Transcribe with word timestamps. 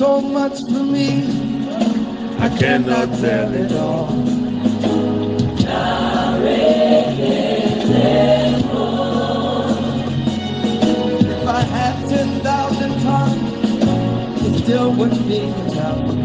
so 0.00 0.18
much 0.18 0.62
for 0.62 0.82
me. 0.82 1.24
I 2.38 2.48
cannot 2.58 3.08
tell 3.18 3.52
it 3.52 3.72
all. 3.72 4.08
If 11.28 11.46
I 11.46 11.60
had 11.60 12.08
10,000 12.08 13.00
tongues, 13.02 14.46
it 14.46 14.64
still 14.64 14.90
wouldn't 14.90 15.28
be 15.28 15.40
enough. 15.40 16.20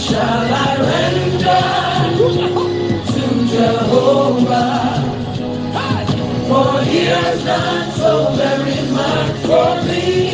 Shall 0.00 0.54
I 0.54 0.76
render 0.80 1.60
to 3.12 3.46
Jehovah? 3.52 5.06
For 6.48 6.82
he 6.84 7.04
has 7.04 7.44
done 7.44 7.92
so 7.92 8.32
very 8.34 8.90
much 8.90 9.36
for 9.46 9.82
me. 9.86 10.29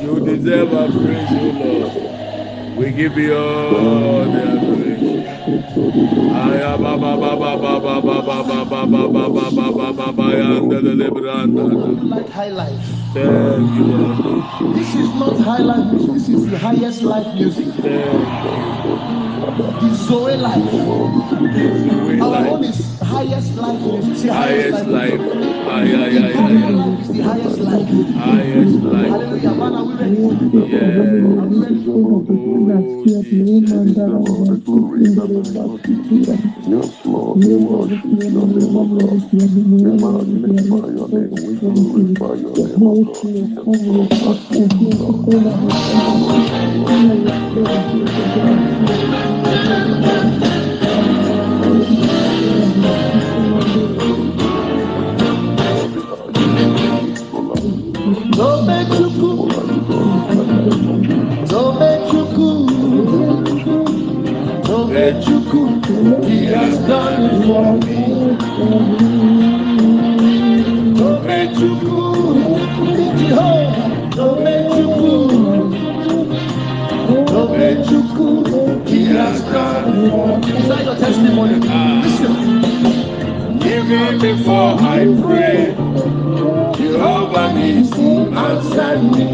You 0.00 0.20
deserve 0.24 0.72
our 0.74 0.88
praise, 0.90 1.32
O 1.32 1.44
Lord. 1.44 1.92
We 2.76 2.92
give 2.92 3.16
you 3.18 3.36
all 3.36 4.28
the 4.28 4.44
adoration. 4.56 5.63
This 14.74 14.94
is 14.94 15.08
not 15.14 15.38
highlight 15.38 15.86
music. 15.92 16.14
This 16.14 16.28
is 16.28 16.50
the 16.50 16.58
highest 16.58 17.02
life 17.02 17.34
music. 17.34 17.66
The 19.80 19.94
Zoe 19.94 20.36
life. 20.36 20.74
Our 22.22 22.28
like 22.30 22.52
own 22.52 22.64
is 22.64 22.98
highest 23.00 23.54
life 23.56 23.80
music. 23.80 24.26
The 24.26 24.32
highest 24.34 24.86
life. 24.86 25.20
Ay. 25.20 25.92
life 25.92 27.00
is 27.00 27.08
the 27.08 27.22
highest 27.22 27.58
life. 27.60 27.88
Highest 28.14 28.76
life. 28.82 29.08
Hallelujah. 29.08 29.54
Man, 29.54 29.74
are 29.74 29.84
we 29.84 29.94
ready? 29.94 30.16
Yeah. 30.68 31.40
Are 31.40 31.46
we 31.46 31.56
ready? 31.58 31.84
Oh, 31.86 31.92
Jesus. 33.22 33.94
Your 35.54 35.78
bless 35.78 36.42
you, 50.42 50.63
He 65.54 66.46
has 66.46 66.78
done 66.78 67.22
it 67.22 67.46
for 67.46 67.72
me. 67.86 68.04
He 78.86 79.04
has 79.04 79.40
done 79.42 79.86
it 79.86 80.10
for 80.10 80.38
me. 80.38 80.54
Testimony? 80.98 81.54
Listen. 82.02 82.34
Even 83.62 84.18
before 84.18 84.74
I 84.80 85.04
pray, 85.22 85.74
Jehovah 86.76 87.48
Nissi 87.54 88.10
answered 88.34 89.02
me. 89.04 89.28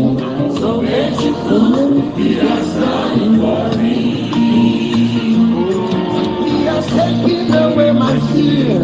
So 0.61 0.81
he 0.81 0.91
has 2.35 2.75
done 2.75 3.21
it 3.21 3.33
for 3.41 3.65
me. 3.79 4.00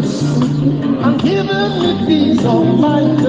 I'm 0.06 1.18
given 1.18 1.72
me 1.80 2.06
peace 2.06 2.44
of 2.44 2.78
mind 2.78 3.20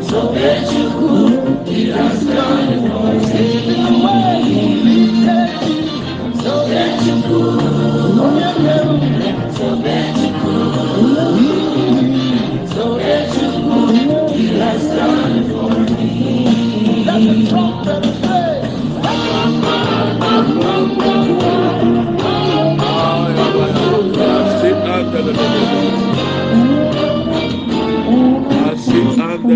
so 0.10 0.20
that 0.34 0.72
you 0.74 0.86
could 1.00 1.66
be 1.66 1.92
understand 1.94 2.82
see 3.28 3.60
the 3.84 3.92
way 4.06 4.42
so 6.44 6.54
that 6.68 6.94
you 7.06 7.16
could. 7.24 7.75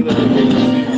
Thank 0.01 0.83
you. 0.83 0.88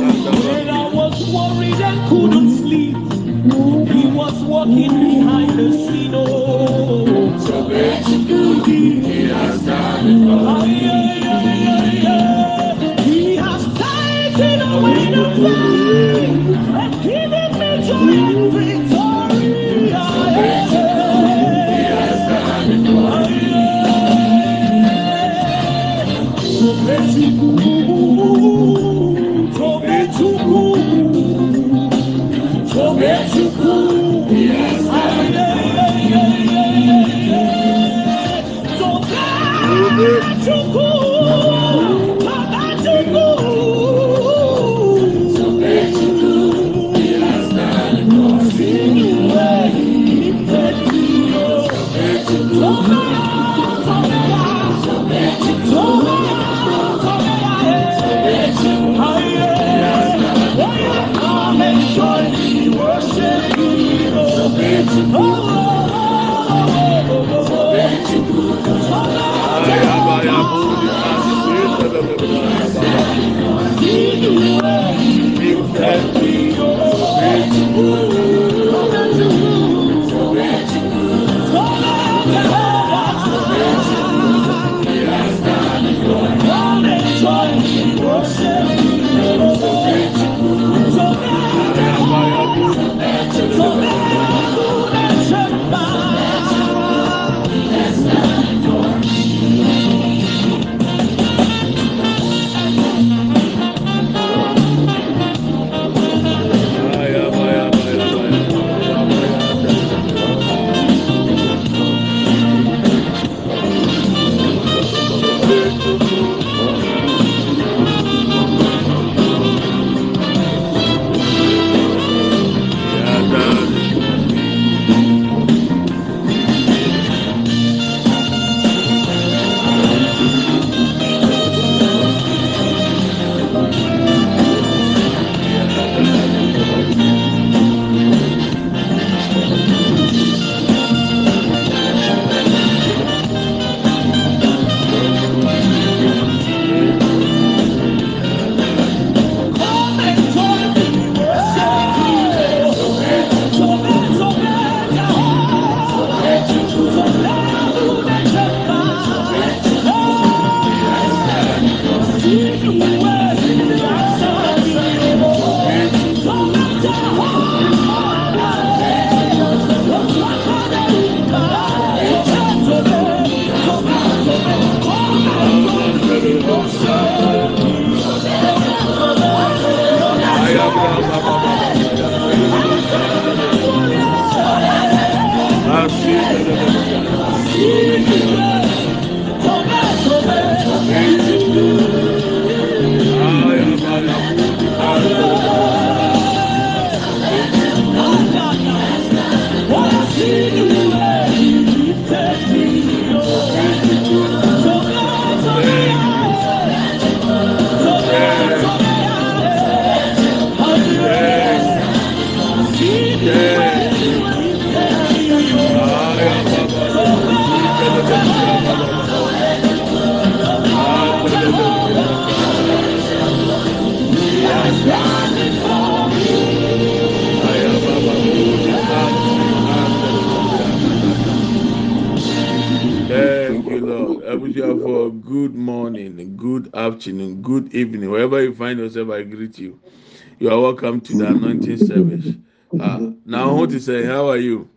You 240.42 240.50
are 240.50 240.60
welcome 240.60 241.00
to 241.02 241.14
the 241.16 241.28
anointing 241.28 241.76
service. 241.76 242.34
Uh, 242.76 243.12
now, 243.24 243.54
what 243.54 243.70
to 243.70 243.78
say? 243.78 244.04
How 244.04 244.28
are 244.28 244.38
you? 244.38 244.68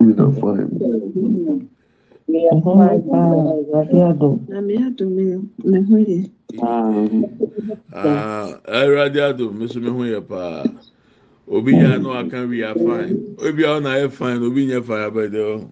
We 0.00 0.12
are 0.12 0.30
fine. 0.32 0.68
Ah, 7.94 8.60
Awurade 8.68 9.16
ado 9.16 9.50
meso 9.50 9.80
me 9.80 9.88
ho 9.88 10.04
yɛ 10.04 10.20
paa 10.28 10.64
obi 11.48 11.72
yɛ 11.72 12.02
no 12.02 12.12
aka 12.12 12.44
we 12.46 12.62
are 12.62 12.74
fine 12.74 13.34
obi 13.38 13.62
a 13.64 13.68
ɔna 13.80 13.96
yɛ 13.96 14.12
fine 14.12 14.42
obi 14.44 14.66
nyɛ 14.66 14.84
fine 14.84 15.08
abɛde 15.08 15.40
hɔ 15.40 15.68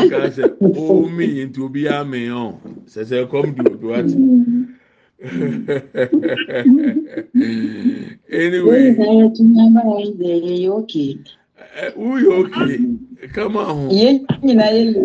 ɔka 0.00 0.30
sɛ 0.32 0.44
ɔmi 0.60 1.26
yɛ 1.36 1.44
nti 1.50 1.60
obi 1.60 1.82
yɛ 1.84 1.92
amɛ 2.00 2.18
yɛ 2.24 2.32
ɔ 2.32 2.60
sɛsɛ 2.88 3.28
kɔm 3.28 3.54
di 3.54 3.62
odo 3.70 3.92
ati. 3.92 4.16
anyway. 8.30 8.94
Wúyọ̀ 11.98 12.34
òkè 12.42 12.74
ká 13.34 13.44
máa 13.54 13.70
hùn. 13.76 13.88
Ìyé 13.96 14.10
nyina 14.44 14.66
yé 14.76 14.82
lò. 14.94 15.02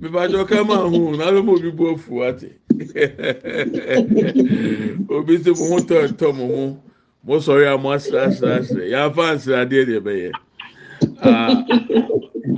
Bíbájọ́ 0.00 0.42
ká 0.50 0.58
máa 0.68 0.84
hùn 0.90 1.16
n'alẹ́ 1.18 1.42
mọ̀ 1.46 1.58
bí 1.62 1.70
bọ́ 1.78 1.90
fù 2.02 2.10
wá 2.20 2.28
tẹ̀. 2.40 2.52
Obi 5.14 5.34
tí 5.44 5.50
mo 5.58 5.66
ń 5.78 5.82
tọ̀ 5.88 6.02
tọ̀ 6.20 6.30
mọ̀ 6.38 6.48
mu, 6.54 6.62
mo 7.26 7.34
sọ̀rọ̀ 7.44 7.68
àmọ́ 7.74 7.90
asirasirasirẹ̀, 7.96 8.90
yà 8.92 9.00
á 9.06 9.12
fa 9.14 9.22
àsiradeẹ 9.34 9.82
deẹ 9.88 10.00
bẹ̀yẹ. 10.06 10.30
Ah, 11.30 11.54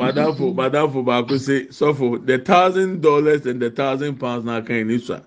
Madamfo 0.00 0.46
Madamfo 0.60 1.00
baako 1.08 1.34
sẹ, 1.46 1.56
sọ́fo 1.78 2.06
the 2.26 2.36
thousand 2.38 2.92
dollars 3.06 3.42
and 3.46 3.60
the 3.60 3.70
thousand 3.70 4.14
pounds 4.22 4.44
náà 4.48 4.60
kàn 4.66 4.76
yín 4.80 4.88
ní 4.90 4.96
sùn. 5.06 5.20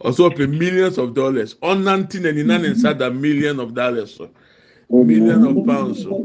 Ɔsɔ 0.00 0.32
ɔpɛ 0.32 0.58
millions 0.58 0.98
of 0.98 1.14
dollars. 1.14 1.56
Na 1.62 1.96
nina 1.96 2.58
ne 2.58 2.68
nsa 2.70 2.96
da 2.98 3.10
million 3.10 3.60
of 3.60 3.74
dollars 3.74 4.14
so 4.14 4.30
million 4.90 5.44
of 5.46 5.66
pounds 5.66 6.02
so 6.02 6.24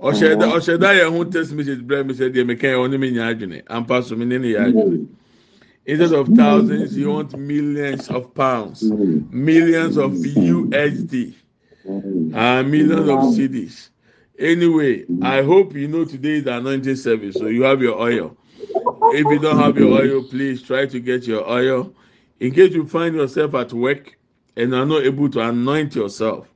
ɔhyɛ 0.00 0.78
da 0.80 0.88
yɛn 0.92 1.10
ho 1.10 1.24
text 1.24 1.52
message 1.52 1.80
brɛ 1.80 2.06
mi 2.06 2.14
sɛ 2.14 2.32
deɛ 2.32 2.46
mi 2.46 2.54
kɛn 2.54 2.76
ɔne 2.76 2.98
mi 2.98 3.10
nya 3.10 3.34
adwene 3.34 3.62
ampa 3.68 4.02
so 4.02 4.16
mi 4.16 4.24
ne 4.24 4.38
yɛ 4.38 4.72
adwene. 4.72 5.06
Instead 5.86 6.12
of 6.12 6.28
thousands, 6.28 6.96
you 6.96 7.10
want 7.10 7.36
millions 7.36 8.08
of 8.08 8.32
pounds, 8.34 8.82
mm-hmm. 8.82 9.44
millions 9.44 9.96
of 9.96 10.12
mm-hmm. 10.12 10.70
USD, 10.70 11.32
uh, 11.32 11.88
mm-hmm. 11.88 12.34
ah, 12.36 12.62
millions 12.62 13.08
of 13.08 13.18
cedis. 13.34 13.88
Anyway, 14.38 15.04
I 15.22 15.42
hope 15.42 15.74
you 15.74 15.88
know 15.88 16.04
today 16.04 16.34
is 16.34 16.44
the 16.44 16.56
anointing 16.56 16.96
service, 16.96 17.34
so 17.36 17.46
you 17.46 17.62
have 17.62 17.82
your 17.82 17.98
oil. 17.98 18.36
If 18.58 19.26
you 19.26 19.38
don't 19.38 19.58
have 19.58 19.76
your 19.76 20.00
oil, 20.00 20.22
please 20.22 20.62
try 20.62 20.86
to 20.86 21.00
get 21.00 21.26
your 21.26 21.48
oil. 21.48 21.92
In 22.40 22.52
case 22.52 22.72
you 22.72 22.86
find 22.86 23.14
yourself 23.14 23.54
at 23.54 23.72
work 23.72 24.16
and 24.56 24.74
are 24.74 24.86
not 24.86 25.04
able 25.04 25.28
to 25.30 25.40
anoint 25.40 25.94
yourself, 25.94 26.48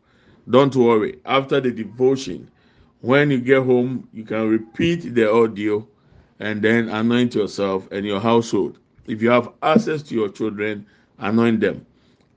don't 0.49 0.75
worry. 0.75 1.19
After 1.27 1.61
the 1.61 1.71
devotion, 1.71 2.51
when 3.03 3.31
you 3.31 3.39
get 3.39 3.63
home, 3.63 4.09
you 4.15 4.25
can 4.25 4.49
repeat 4.49 5.15
the 5.15 5.31
audio 5.31 5.87
and 6.41 6.63
then 6.63 6.89
anoint 6.89 7.35
yourself 7.35 7.87
and 7.93 8.07
your 8.07 8.19
household. 8.19 8.79
If 9.07 9.21
you 9.21 9.29
have 9.29 9.53
access 9.63 10.03
to 10.05 10.15
your 10.15 10.31
children, 10.31 10.87
anoint 11.19 11.61
them. 11.61 11.85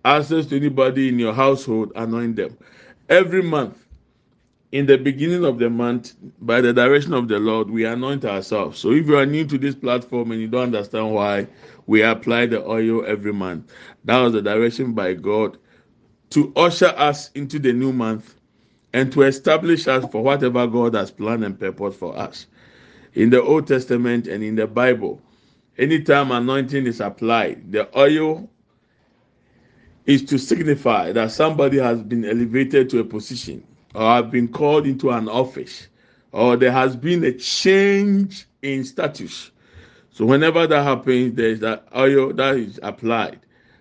Access 0.03 0.45
to 0.47 0.57
anybody 0.57 1.07
in 1.07 1.17
your 1.17 1.33
household, 1.33 1.93
anoint 1.95 2.35
them. 2.35 2.57
Every 3.07 3.41
month, 3.41 3.86
in 4.71 4.85
the 4.85 4.97
beginning 4.97 5.45
of 5.45 5.59
the 5.59 5.69
month, 5.69 6.15
by 6.41 6.59
the 6.59 6.73
direction 6.73 7.13
of 7.13 7.27
the 7.27 7.39
Lord, 7.39 7.69
we 7.69 7.85
anoint 7.85 8.25
ourselves. 8.25 8.79
So 8.79 8.91
if 8.91 9.07
you 9.07 9.17
are 9.17 9.25
new 9.25 9.45
to 9.45 9.57
this 9.57 9.75
platform 9.75 10.31
and 10.31 10.41
you 10.41 10.47
don't 10.47 10.75
understand 10.75 11.13
why 11.13 11.47
we 11.85 12.03
apply 12.03 12.47
the 12.47 12.65
oil 12.65 13.05
every 13.05 13.31
month, 13.31 13.71
that 14.03 14.19
was 14.19 14.33
the 14.33 14.41
direction 14.41 14.93
by 14.93 15.13
God 15.13 15.57
to 16.31 16.51
usher 16.57 16.93
us 16.97 17.31
into 17.31 17.59
the 17.59 17.71
new 17.71 17.93
month 17.93 18.35
and 18.91 19.11
to 19.13 19.21
establish 19.21 19.87
us 19.87 20.05
for 20.11 20.21
whatever 20.21 20.67
God 20.67 20.95
has 20.95 21.11
planned 21.11 21.45
and 21.45 21.57
purpose 21.57 21.95
for 21.95 22.17
us. 22.17 22.47
In 23.13 23.29
the 23.29 23.41
Old 23.41 23.67
Testament 23.67 24.27
and 24.27 24.43
in 24.43 24.55
the 24.55 24.67
Bible, 24.67 25.21
anytime 25.77 26.31
anointing 26.31 26.85
is 26.85 26.99
applied, 26.99 27.71
the 27.71 27.87
oil 27.97 28.49
is 30.05 30.23
to 30.25 30.37
signify 30.37 31.13
that 31.13 31.31
somebody 31.31 31.77
has 31.77 32.01
been 32.01 32.25
elevated 32.25 32.89
to 32.89 32.99
a 32.99 33.03
position 33.03 33.63
or 33.97 34.03
have 34.03 34.29
been 34.29 34.47
called 34.47 34.85
into 34.85 35.09
an 35.09 35.27
office 35.27 35.87
or 36.31 36.55
there 36.55 36.71
has 36.71 36.95
been 36.95 37.23
a 37.23 37.33
change 37.33 38.45
in 38.61 38.83
status. 38.83 39.49
So 40.11 40.23
whenever 40.23 40.67
that 40.67 40.83
happens, 40.83 41.33
there's 41.35 41.59
that 41.61 41.87
oil 41.95 42.31
that 42.33 42.57
is 42.57 42.79
applied. 42.83 43.39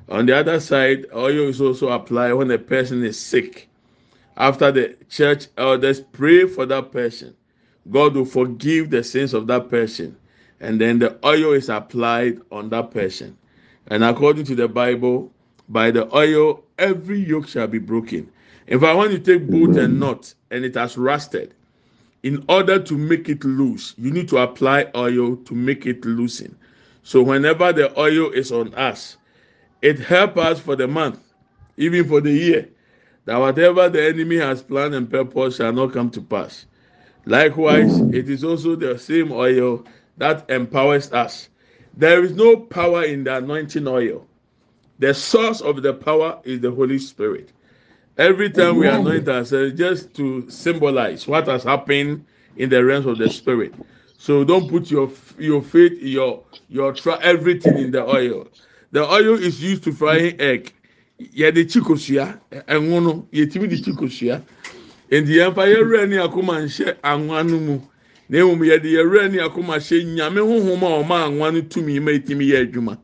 On 0.09 0.25
the 0.25 0.35
other 0.35 0.59
side, 0.59 1.05
oil 1.15 1.49
is 1.49 1.61
also 1.61 1.91
applied 1.91 2.33
when 2.33 2.51
a 2.51 2.57
person 2.59 3.05
is 3.05 3.21
sick. 3.21 3.69
After 4.39 4.73
the 4.73 4.97
church 5.11 5.49
elders 5.59 6.01
pray 6.01 6.47
for 6.47 6.65
that 6.65 6.93
person, 6.93 7.35
God 7.91 8.15
will 8.15 8.25
forgive 8.25 8.89
the 8.89 9.05
sins 9.05 9.35
of 9.35 9.47
that 9.49 9.69
person 9.69 10.17
and 10.61 10.81
then 10.81 10.99
the 10.99 11.19
oil 11.27 11.53
is 11.53 11.69
applied 11.69 12.41
on 12.51 12.71
that 12.71 12.91
person. 12.91 13.37
And 13.89 14.03
according 14.03 14.47
to 14.47 14.55
the 14.55 14.67
Bible, 14.69 15.31
by 15.69 15.91
the 15.91 16.09
oil, 16.17 16.65
every 16.79 17.19
yoke 17.19 17.49
shall 17.49 17.67
be 17.67 17.79
broken. 17.79 18.31
If 18.67 18.83
I 18.83 18.95
want 18.95 19.13
to 19.13 19.19
take 19.19 19.49
bolt 19.49 19.77
and 19.77 19.95
mm. 19.95 19.99
knot 19.99 20.35
and 20.51 20.65
it 20.65 20.75
has 20.75 20.97
rusted, 20.97 21.55
in 22.23 22.45
order 22.49 22.79
to 22.81 22.99
make 22.99 23.29
it 23.29 23.45
loose, 23.45 23.95
you 23.97 24.11
need 24.11 24.29
to 24.31 24.39
apply 24.39 24.91
oil 24.97 25.37
to 25.37 25.55
make 25.55 25.87
it 25.87 26.05
loosen. 26.05 26.57
So 27.05 27.23
whenever 27.23 27.73
the 27.73 27.97
oil 27.99 28.31
is 28.33 28.51
on 28.51 28.75
us, 28.75 29.17
it 29.83 30.01
helps 30.01 30.39
us 30.39 30.59
for 30.59 30.75
the 30.75 30.89
month, 30.89 31.21
even 31.77 32.09
for 32.09 32.21
the 32.21 32.33
year, 32.33 32.69
that 33.27 33.37
whatever 33.37 33.89
the 33.89 34.05
enemy 34.05 34.37
has 34.39 34.63
planned 34.63 34.95
and 34.95 35.09
purpose 35.09 35.57
shall 35.57 35.73
not 35.73 35.93
come 35.93 36.11
to 36.11 36.21
pass. 36.21 36.67
Likewise, 37.27 38.01
mm. 38.01 38.13
it 38.15 38.29
is 38.29 38.43
also 38.43 38.75
the 38.75 38.99
same 38.99 39.31
oil 39.31 39.85
that 40.17 40.49
empowers 40.51 41.13
us. 41.13 41.49
There 41.97 42.25
is 42.25 42.33
no 42.33 42.57
power 42.57 43.05
in 43.05 43.25
the 43.25 43.37
anointing 43.37 43.87
oil. 43.87 44.27
The 44.99 45.15
source 45.15 45.61
of 45.61 45.83
the 45.83 45.95
power 45.95 46.41
is 46.45 46.61
the 46.61 46.71
Holy 46.71 46.99
Spirit. 46.99 47.53
Every 48.19 48.49
time 48.51 48.77
we 48.77 48.89
anoint 48.89 49.29
ourselves, 49.29 49.75
just 49.75 50.15
to 50.15 50.49
symbolize 50.49 51.27
what 51.29 51.47
has 51.49 51.65
happened 51.65 52.25
in 52.57 52.71
the 52.71 52.83
realms 52.83 53.07
of 53.07 53.19
the 53.19 53.29
Spirit. 53.29 53.75
So 54.17 54.43
don't 54.45 54.71
put 54.71 54.91
your 54.91 55.11
your 55.39 55.63
faith, 55.63 56.01
your 56.01 56.43
your 56.69 56.93
try 56.95 57.19
everything 57.23 57.77
in 57.79 57.91
the 57.91 58.03
oil. 58.09 58.49
The 58.93 59.05
oil 59.05 59.35
is 59.35 59.63
used 59.63 59.85
to 59.85 59.93
fry 59.93 60.35
egg. 60.39 60.73
Yɛde 61.21 61.65
chikosua, 61.71 62.41
ɛnwo 62.51 63.03
no, 63.03 63.29
yɛtumi 63.33 63.69
de 63.69 63.77
chikosua. 63.77 64.43
Nti 65.11 65.35
yɛn 65.37 65.55
fa 65.55 65.63
yɛwura 65.67 66.09
ni 66.09 66.17
akoma 66.17 66.61
nhyɛ 66.65 66.97
anwa 67.03 67.47
no 67.47 67.59
mu. 67.59 67.81
na 68.29 68.39
mmom 68.39 68.61
yɛde 68.65 68.89
yɛwura 68.91 69.31
ne 69.31 69.39
akoma 69.41 69.77
hyɛ 69.79 70.05
nyame 70.05 70.41
honhom 70.41 70.83
a 70.83 70.89
ɔma 71.03 71.27
anwa 71.27 71.53
no 71.53 71.61
tumi 71.63 72.01
ma 72.01 72.11
etimi 72.11 72.47
yɛ 72.49 72.67
adwuma 72.67 72.99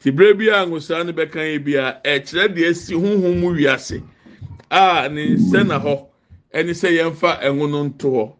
te 0.00 0.10
bere 0.10 0.34
bi 0.34 0.48
a 0.48 0.66
ngosaa 0.66 1.06
no 1.06 1.12
bɛka 1.12 1.40
yɛ 1.40 1.64
bi 1.64 1.72
a 1.76 2.00
ɛkyerɛ 2.04 2.54
deɛ 2.54 2.68
esi 2.70 2.94
honhom 2.94 3.40
mu 3.40 3.54
wiase 3.54 4.02
a 4.70 5.08
ne 5.08 5.34
nsa 5.34 5.64
na 5.66 5.78
hɔ 5.80 6.06
ɛne 6.54 6.72
sɛ 6.74 6.88
yɛmfa 6.98 7.40
ɛnwo 7.42 7.70
no 7.70 7.84
nto 7.84 8.08
hɔ 8.10 8.32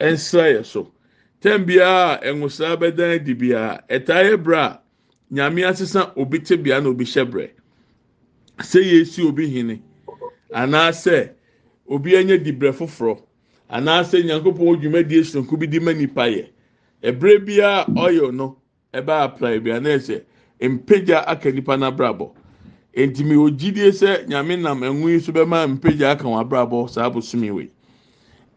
ɛnsra 0.00 0.44
yɛ 0.54 0.64
so 0.64 0.92
tɛm 1.40 1.64
biara 1.66 2.20
a 2.22 2.32
ngosaa 2.34 2.76
bɛdan 2.76 3.14
adi 3.14 3.34
biara 3.34 3.82
ɛtaa 3.88 4.22
yɛ 4.30 4.36
brɛ 4.42 4.58
a 4.58 4.80
nyame 5.32 5.62
asesa 5.64 6.12
obi 6.16 6.38
te 6.40 6.56
bea 6.56 6.80
na 6.80 6.88
obi 6.88 7.04
hyɛ 7.04 7.24
brɛ 7.30 7.50
sɛ 8.58 8.80
yɛsi 8.82 9.26
obi 9.28 9.46
hene 9.48 9.82
anaasɛ 10.54 11.30
obi 11.88 12.16
anya 12.16 12.38
dibrɛ 12.38 12.72
foforɔ. 12.72 13.18
anaasɛ 13.72 14.22
nyankopɔn 14.24 14.80
dwumadie 14.80 15.24
sonko 15.24 15.56
bi 15.58 15.66
di 15.66 15.80
ma 15.80 15.92
nipa 15.92 16.28
yɛ 16.28 16.44
ɛbrɛ 17.02 17.44
biara 17.44 17.84
ɔyɛ 17.96 18.32
no 18.34 18.56
ɛbɛ 18.92 19.24
apply 19.24 19.58
bi 19.58 19.70
anaasɛ 19.70 20.22
mpagya 20.60 21.24
aka 21.26 21.50
nipa 21.50 21.76
n'abrabɔ 21.76 22.30
ntumi 22.96 23.36
ogyidie 23.36 23.90
sɛ 23.92 24.26
nyame 24.28 24.56
nam 24.60 24.80
ɛnwo 24.80 25.08
yi 25.08 25.20
so 25.20 25.32
bɛma 25.32 25.66
mpagya 25.66 26.10
aka 26.12 26.24
wɔn 26.24 26.40
abrabɔ 26.44 26.88
saa 26.90 27.06
abosomi 27.08 27.50
wei. 27.50 27.70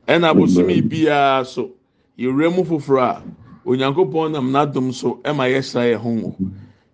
Ɛna 0.08 0.32
abosomi 0.34 0.82
biara 0.82 1.46
so 1.46 1.72
yɛwura 2.20 2.54
mu 2.56 2.64
foforɔ 2.64 3.02
a 3.02 3.24
onyankopɔn 3.66 4.32
nam 4.32 4.52
n'adom 4.52 4.94
so 4.94 5.20
ɛma 5.24 5.48
yɛsra 5.50 5.92
yɛn 5.94 5.98
ho 6.00 6.10
ngo. 6.10 6.36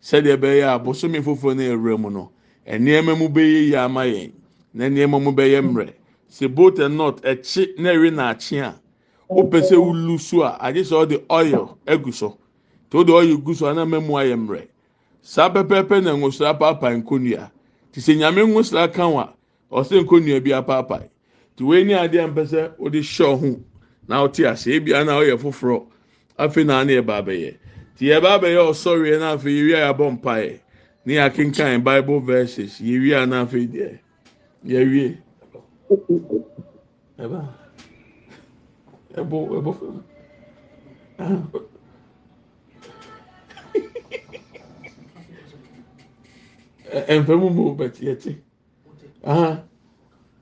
Sɛdeɛ 0.01 0.37
ɛbɛyɛ 0.37 0.63
a 0.63 0.79
abosomi 0.79 1.19
foforɔ 1.21 1.55
no 1.57 1.63
yɛwura 1.63 1.99
mu 1.99 2.09
no 2.11 2.31
nneɛma 2.67 3.17
mu 3.17 3.27
bɛyɛ 3.27 3.67
yie 3.67 3.75
ama 3.75 4.01
yɛn 4.01 4.31
na 4.73 4.85
nneɛma 4.89 5.19
mu 5.23 5.31
bɛyɛ 5.31 5.61
mmerɛ. 5.63 5.93
sɛ 6.29 6.47
boat 6.55 6.79
and 6.79 6.97
not 6.97 7.21
ɛkyi 7.23 7.77
na 7.79 7.89
ɛwe 7.89 8.13
na 8.13 8.29
akyi 8.33 8.59
a 8.61 8.79
wopɛ 9.29 9.61
sɛ 9.61 9.75
wulu 9.77 10.19
so 10.19 10.43
a 10.43 10.57
agye 10.61 10.81
sɛ 10.83 11.05
ɔde 11.05 11.23
oil 11.29 11.77
egu 11.87 12.13
so. 12.13 12.37
Te 12.89 12.97
o 12.97 13.03
de 13.03 13.11
oil 13.13 13.37
gu 13.37 13.53
so 13.53 13.67
anam 13.67 13.89
mu 13.89 14.13
ayɛ 14.13 14.35
mmerɛ. 14.37 14.67
saa 15.21 15.49
pɛpɛɛpɛ 15.49 16.03
na 16.03 16.11
nwosra 16.13 16.53
paapae 16.59 16.97
nkonnua 17.01 17.51
te 17.91 17.99
sɛ 18.01 18.17
nyame 18.17 18.41
nwosra 18.45 18.91
ka 18.91 19.03
ho 19.05 19.29
ɔsɛ 19.71 20.03
nkonnua 20.03 20.39
bi 20.43 20.51
apaapae. 20.51 21.09
Te 21.55 21.63
wei 21.63 21.83
ne 21.83 21.93
adeɛ 21.93 22.27
mpɛ 22.33 22.43
sɛ 22.47 22.61
wode 22.77 22.99
hyɛ 23.01 23.39
ho 23.39 23.59
na 24.07 24.21
wote 24.21 24.43
aseɛ 24.43 24.75
ebia 24.79 25.05
na 25.05 25.19
ɔyɛ 25.19 25.37
foforɔ 25.37 25.85
afei 26.37 26.65
na 26.65 26.83
ne 26.83 26.93
yɛba 26.97 27.21
abɛyɛ 27.21 27.55
te 27.97 28.05
yɛba 28.05 28.29
abɛyɛ 28.39 28.61
ɔsɔreɛ 28.71 29.19
na 29.19 29.33
afei 29.35 29.53
yɛwia 29.59 29.79
yɛabɔ 29.85 30.05
mpaeɛ 30.17 30.59
ne 31.05 31.13
yɛakenkan 31.13 31.83
bible 31.83 32.19
verses 32.19 32.79
yɛwia 32.79 33.27
na 33.29 33.45
afei 33.45 33.67
deɛ 33.67 33.99
yɛwie 34.65 35.17
ɛba. 37.19 37.41
Ɛbɔ 39.13 39.37
ɛbɔ. 39.57 39.71
fam. 39.77 40.03
Ɛnfɛ 46.91 47.39
mu 47.39 47.49
mu 47.49 47.75
bɛt 47.75 47.95
yɛte 48.01 48.35
aha. 49.23 49.63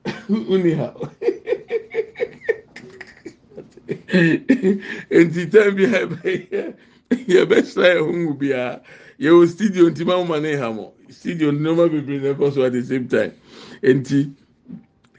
Uni 0.30 0.72
ha. 0.74 0.94
Nti 4.10 5.46
tɛn 5.52 5.76
bi 5.76 5.84
a 5.86 6.06
yɛbɛyɛ 6.06 6.74
yɛbɛsra 7.28 7.86
yɛn 7.96 8.06
ho 8.06 8.12
mu 8.14 8.34
biara 8.34 8.82
yɛwɔ 9.20 9.48
studio 9.48 9.90
nti 9.90 10.06
mo 10.06 10.24
ma 10.26 10.40
ne 10.40 10.56
ha 10.56 10.72
mo. 10.72 10.94
Studio 11.10 11.52
nneɛma 11.52 11.90
bebree 11.92 12.20
na 12.22 12.34
ɛkɔ 12.34 12.54
so 12.54 12.64
at 12.64 12.72
the 12.74 12.82
same 12.84 13.08
time. 13.08 13.32
Nti 13.84 14.32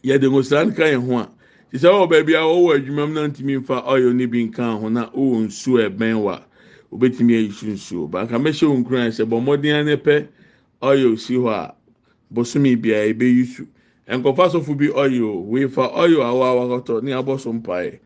yɛde 0.02 0.26
ngosira 0.30 0.64
nka 0.66 0.84
yɛn 0.90 1.06
ho 1.06 1.18
a. 1.18 1.28
Sisɛ 1.72 1.88
ɔwɔ 1.90 2.08
baabi 2.10 2.34
a 2.34 2.40
ɔwɔ 2.42 2.74
adwuma 2.78 3.06
mu 3.08 3.14
na 3.14 3.26
ntumi 3.28 3.56
nfa 3.62 3.84
ɔyɛ 3.86 4.14
ne 4.14 4.26
bi 4.26 4.44
nka 4.48 4.80
ho 4.80 4.88
na 4.88 5.10
ɔwɔ 5.10 5.46
nsuo 5.46 5.88
ɛbɛn 5.88 6.22
wa. 6.22 6.40
Obetumi 6.92 7.34
ayi 7.36 7.52
so 7.52 7.66
nsuo 7.66 8.10
banka 8.10 8.34
mɛhyɛ 8.38 8.66
wɔn 8.66 8.84
kura 8.86 9.08
sɛ 9.10 9.24
bɔ 9.28 9.40
mmɔden 9.40 9.74
ano 9.80 9.96
pɛ 9.96 10.26
ɔyɛ 10.82 11.12
osi 11.12 11.34
hɔ 11.36 11.48
a 11.50 11.74
bosomi 12.32 12.76
biara 12.76 13.06
ebeyi 13.12 13.44
su. 13.46 13.66
Nkɔfa 14.08 14.50
sɔfo 14.52 14.76
bi 14.76 14.88
ɔyɛ 14.88 15.22
o 15.22 15.40
wefa 15.50 15.88
ɔyɛ 15.92 16.20
awɔ 16.20 16.44
awakɔtɔ 16.50 17.02
ne 17.02 17.12
abɔ 17.12 17.38
so 17.38 17.52
mpaeɛ 17.52 17.98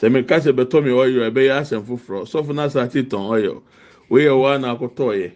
sɛmi 0.00 0.26
kasa 0.26 0.52
bɛtɔ 0.52 0.82
mi 0.84 0.90
ɔyɛ 0.90 1.30
ɛbɛyɛ 1.30 1.52
asɛm 1.60 1.82
foforɔ. 1.84 2.26
Sɔfo 2.26 2.52
n'asa 2.54 2.82
ati 2.84 3.02
tɔn 3.02 3.28
ɔyɛ 3.30 3.60
weyɛ 4.10 4.32
wɔ 4.32 4.54
ana 4.54 4.74
akɔtɔ 4.76 5.06
yɛ 5.20 5.32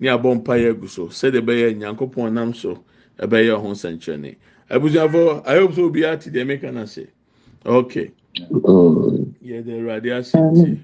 ne 0.00 0.08
abɔ 0.08 0.42
mpaeɛ 0.42 0.70
egu 0.70 0.88
so 0.88 1.06
sɛdeɛ 1.08 1.40
ɛbɛyɛ 1.42 1.76
nyankopɔn 1.78 2.32
nam 2.32 2.54
so 2.54 2.82
ɛbɛyɛ 3.18 3.56
ɔho 3.56 3.68
nsɛnkyerɛnne. 3.72 4.36
Abusuafo 4.70 5.42
i 5.46 5.58
hope 5.58 5.74
so 5.74 5.90
obiara 5.90 6.16
ti 6.20 6.30
deɛ 6.30 6.46
meka 6.46 6.72
na 6.72 6.84
se. 6.86 7.06
Okay 7.64 8.10
yɛde 9.48 9.72
awurade 9.78 10.10
ase 10.18 10.36
nti 10.38 10.78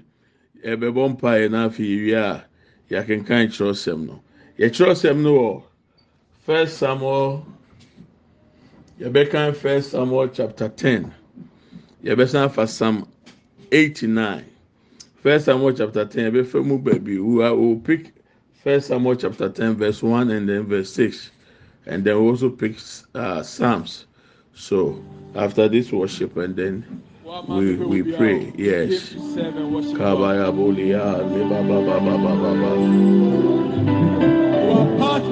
ɛbɛbɔ 0.71 1.01
mpaeɛ 1.13 1.45
n'afɛ 1.53 1.83
yie 1.83 2.13
a 2.15 2.45
yɛakenkan 2.89 3.47
kyerɛwsɛm 3.53 4.05
no. 4.07 4.21
Yɛkyerɛwsɛm 4.57 5.21
no 5.21 5.33
wɔ 5.33 5.63
first 6.45 6.77
samuel 6.77 7.45
yɛbɛkan 8.99 9.55
first 9.55 9.91
samuel 9.91 10.27
chapter 10.27 10.69
ten. 10.69 11.11
Yɛbɛsan 12.03 12.51
fa 12.51 12.67
psalm 12.67 13.07
eighty 13.71 14.07
nine 14.07 14.45
first 15.15 15.45
samuel 15.45 15.73
chapter 15.73 16.05
ten 16.05 16.31
yɛbɛfɛ 16.31 16.65
mu 16.65 16.77
baabi. 16.77 17.17
We 17.17 17.19
will 17.19 17.77
pick 17.77 18.13
first 18.63 18.87
samuel 18.87 19.15
chapter 19.15 19.49
ten 19.49 19.75
verse 19.75 20.03
one 20.03 20.29
and 20.31 20.47
then 20.47 20.65
verse 20.65 20.91
six. 20.93 21.31
And 21.85 22.03
then 22.03 22.21
we 22.21 22.29
also 22.29 22.49
pick 22.49 22.77
uh, 23.15 23.41
psalms. 23.41 24.05
So 24.53 25.03
after 25.35 25.67
this 25.67 25.91
worship 25.91 26.37
and 26.37 26.55
then 26.55 27.01
we 27.47 27.75
we 27.77 28.03
pray. 28.03 28.53
Yes 28.55 29.15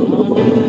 mundo. 0.00 0.65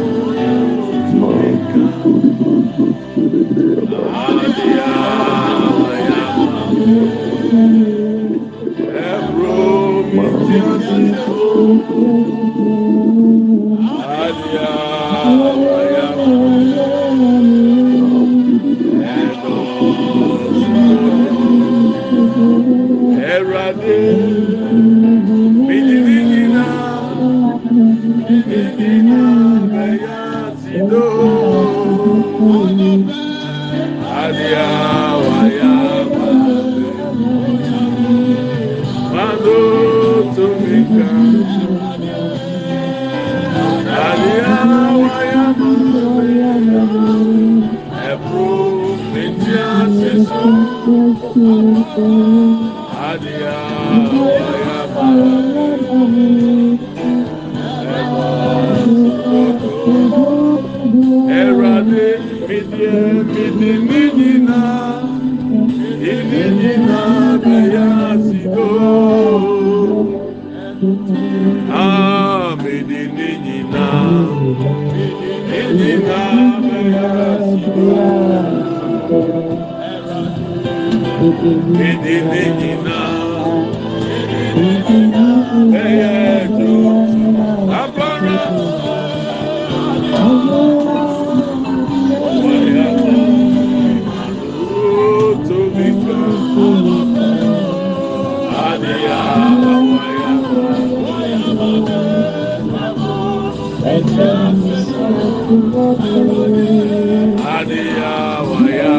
Adiya 107.56 108.16
waya 108.50 108.96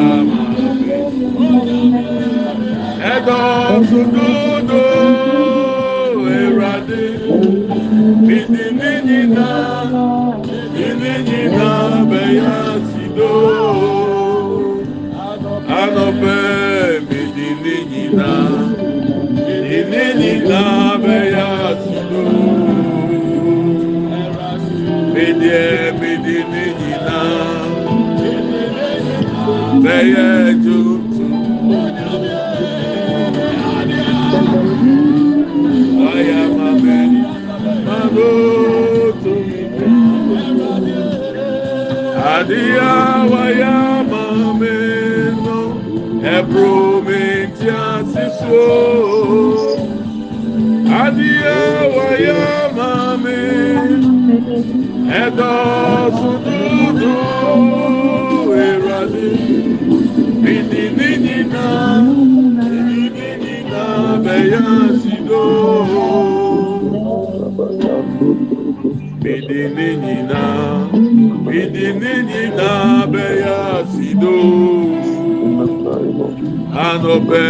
Ẹ̀dọ̀ 3.13 3.41
òdòdó 3.97 4.83
èrade 6.39 7.03
ìdílé 8.37 8.91
nyina 9.07 9.49
ìdílé 10.85 11.13
nyina 11.27 11.69
bẹ̀yà 12.09 12.57
sídó 12.89 13.33
anọ̀bẹ̀ 15.81 16.41
ìdílé 17.19 17.75
nyina 17.91 18.29
ìdílé 19.55 20.03
nyina 20.19 20.61
bẹ̀yà 21.03 21.47
sídó. 21.83 22.23
bẹyẹ 29.83 30.53
ju. 30.63 30.79
Aya 36.13 36.41
ma 36.57 36.69
bẹ 36.83 36.99
ma 37.85 37.99
bo 38.15 38.29
to 39.23 39.33
mi 39.47 39.61
bẹ. 39.75 39.87
Adiya 42.35 42.91
waya 43.31 43.75
ma 44.11 44.23
mi 44.59 44.75
no 45.45 45.59
ẹbùrù 46.35 47.01
mi 47.07 47.21
ti 47.57 47.67
a 47.83 48.03
ti 48.13 48.23
yansido 64.51 65.43
mede 69.23 69.61
ne 69.75 69.87
nyina 70.03 70.41
mede 71.45 71.87
ne 72.01 72.13
nyina 72.29 72.69
bɛyansido 73.11 74.35
anɔpɛ 76.87 77.41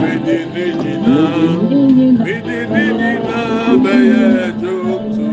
mede 0.00 0.38
ne 0.54 0.64
nyina 0.82 1.16
mede 2.24 2.58
ne 2.72 2.84
nyina 3.00 3.38
bɛyɛdzoto 3.82 5.26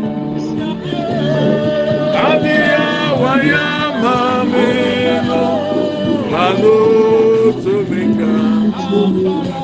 abiya 2.26 2.86
waya 3.22 3.66
mame 4.02 4.68
no 5.28 5.42
maloto 6.30 7.74
meka. 7.90 9.57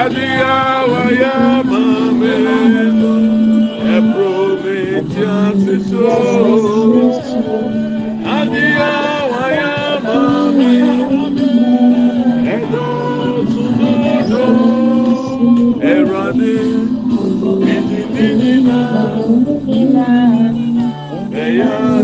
Adiawa 0.00 1.04
ya 1.22 1.64
mame 1.64 2.34
Eprometia 3.96 5.52
siso. 5.62 6.08
Adiawa 8.36 9.44
ya 9.52 10.00
mame 10.04 10.72
Edo 12.54 12.88
sumodo 13.52 14.44
Erade 15.82 16.56
Iti 17.74 18.00
dinina 18.14 18.80
Eya 21.44 22.03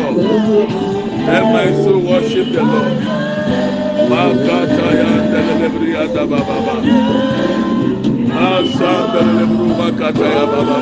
Lord. 0.00 0.70
Let 1.26 1.44
my 1.52 1.66
soul 1.82 2.00
worship 2.00 2.48
the 2.52 2.62
Lord. 2.62 2.98
Makataya 4.10 5.10
da 6.14 6.22
baba 6.26 6.40
baba. 6.48 6.74
Asa 8.32 8.92
ndelebru 9.08 9.66
makataya 9.78 10.44
baba. 10.52 10.76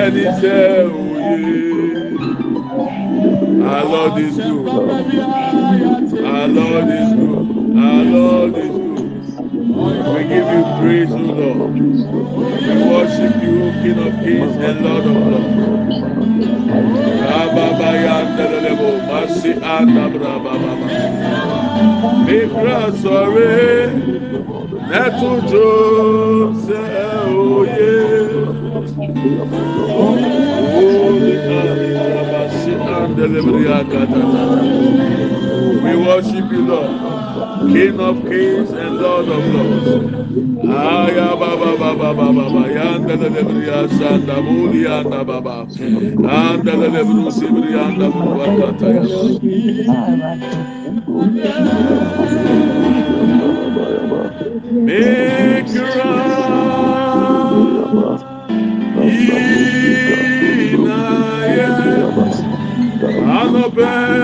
ẹni 0.00 0.24
sẹ 0.40 0.58
òye 0.98 1.44
our 3.72 3.84
lord 3.92 4.18
is 4.18 4.36
good 4.36 4.68
our 6.24 6.48
lord 6.48 6.88
is 7.00 7.10
good 7.20 7.46
our 7.76 8.04
lord 8.04 8.56
is. 8.56 8.74
We 10.14 10.22
give 10.28 10.48
you 10.54 10.62
praise, 10.78 11.10
O 11.12 11.16
Lord. 11.18 11.74
We 11.74 12.74
worship 12.90 13.34
you, 13.42 13.56
King 13.82 13.98
of 14.06 14.12
Kings 14.22 14.56
and 14.68 14.80
Lord 14.84 15.04
of 15.06 15.16
Lords. 15.32 15.54
Ababayandelebo, 17.40 18.88
Masi 19.08 19.52
Adabrababa. 19.76 20.88
Mikra 22.26 22.80
sore, 23.02 23.90
Netujo 24.90 25.68
se 26.64 26.82
oye. 27.34 28.03
We 29.24 29.30
worship 35.96 36.52
you, 36.52 36.66
Lord. 36.66 36.90
King 37.72 38.00
of 38.00 38.16
kings 38.22 38.70
and 38.70 38.96
Lord 38.98 39.28
of 39.28 39.54
lords. 39.54 39.88
Ah, 40.68 41.06
Aya 41.06 41.36
baba 41.36 41.76
baba 41.76 42.14
baba 42.14 42.32
baba 42.32 42.68
yanda 42.68 43.16
le 43.16 43.28
lebriya 43.30 43.88
sanda 43.98 44.40
buli 44.42 44.84
yanda 44.84 45.24
baba. 45.26 45.66
Anda 46.28 46.76
le 46.76 46.88
lebru 46.88 47.30
sibri 47.32 47.72
yanda 47.72 48.10
bulu 48.12 48.38
wakata 48.40 48.88
ya. 48.94 49.04
Mikra 54.86 55.43
anobe 63.82 64.23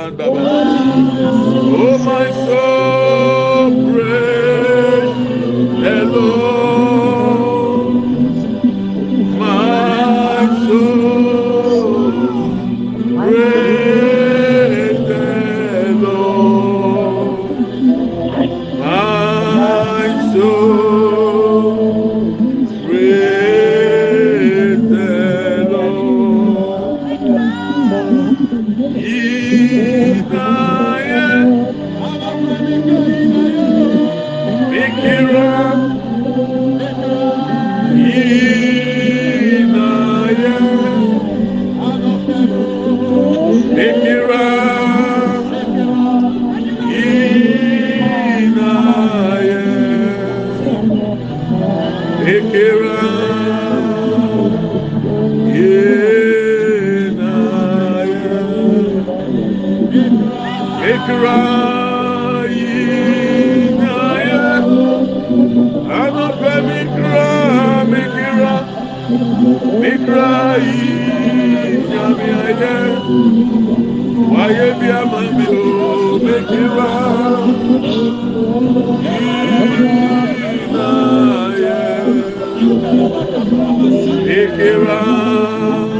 Iran. 84.61 85.91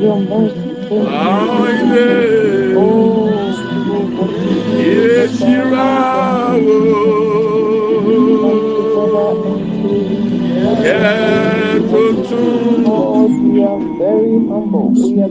your 0.00 0.20
mercy. 0.20 0.70
We 13.50 13.64
are 13.64 13.78
very 13.98 14.38
humble. 14.48 14.90
We 14.92 15.20
are 15.22 15.30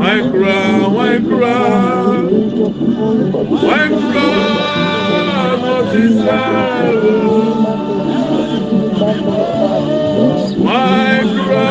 wankura 0.00 0.56
wankura 0.96 1.54
wankura 3.68 4.26
motisa 5.62 6.40
wankura 10.66 11.66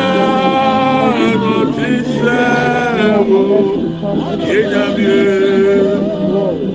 motisa 1.42 2.40
yenyamie 4.48 5.22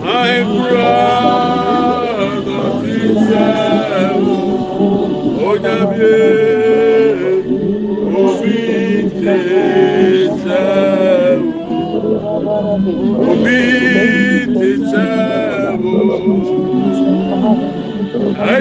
wankura 0.05 0.91
motisa 2.45 3.45
onyamie. 5.49 6.84
And 9.27 9.41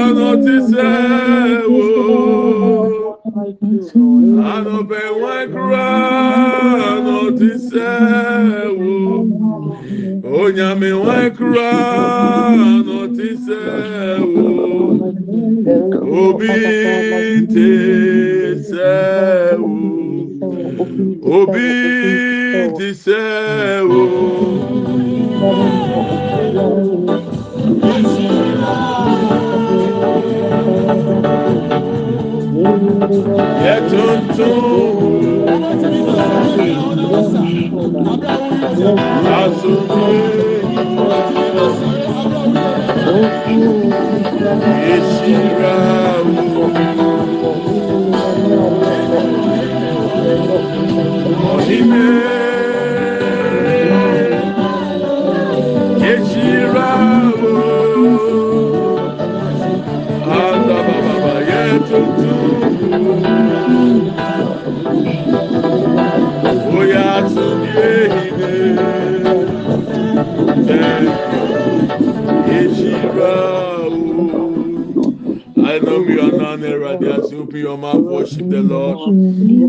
ọ̀nà 0.00 0.28
wò. 1.72 1.84
Àná 4.52 4.76
bẹ̀ 4.90 5.06
wọ́n 5.20 5.42
kúrò 5.52 5.88
ọ̀nà 6.90 7.18
ti 7.38 7.50
sẹ́ 7.68 7.94
wò. 8.80 8.94
Ònyàmì 10.40 10.90
wọ́n 11.04 11.26
kúrò 11.36 11.70
ọ̀nà 12.68 12.98
ti 13.16 13.28
sẹ́ 13.44 13.66
wò. 14.34 14.46
Òbí 16.22 16.54
ti 17.52 17.68
sẹ́ 18.68 19.56
wò. 19.62 19.70
Òbí 21.36 21.68
ti 22.76 22.88
sẹ́ 23.04 23.26
wò. 23.90 24.02
Thank 27.82 29.56
you. 29.56 29.61
yẹ 33.64 33.74
tuntun 33.90 35.42
asunwe 39.38 40.10
esira 44.94 45.76
wo 46.54 46.64
onime. 51.54 52.51
I 73.14 73.18
know 75.78 76.00
we 76.00 76.18
are 76.18 76.32
not 76.32 76.62
as 76.62 77.30
you 77.30 77.42
open 77.42 77.58
your 77.58 77.76
mouth, 77.76 78.00
worship 78.00 78.48
the 78.48 78.62
Lord. 78.62 79.14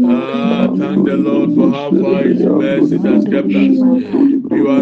Ah, 0.06 0.74
thank 0.78 1.06
the 1.06 1.18
Lord 1.18 1.54
for 1.56 1.70
how 1.70 1.92
far 1.92 2.24
His 2.24 2.42
mercy 2.42 2.98
has 3.00 3.26
kept 3.26 3.50
us. 3.50 4.33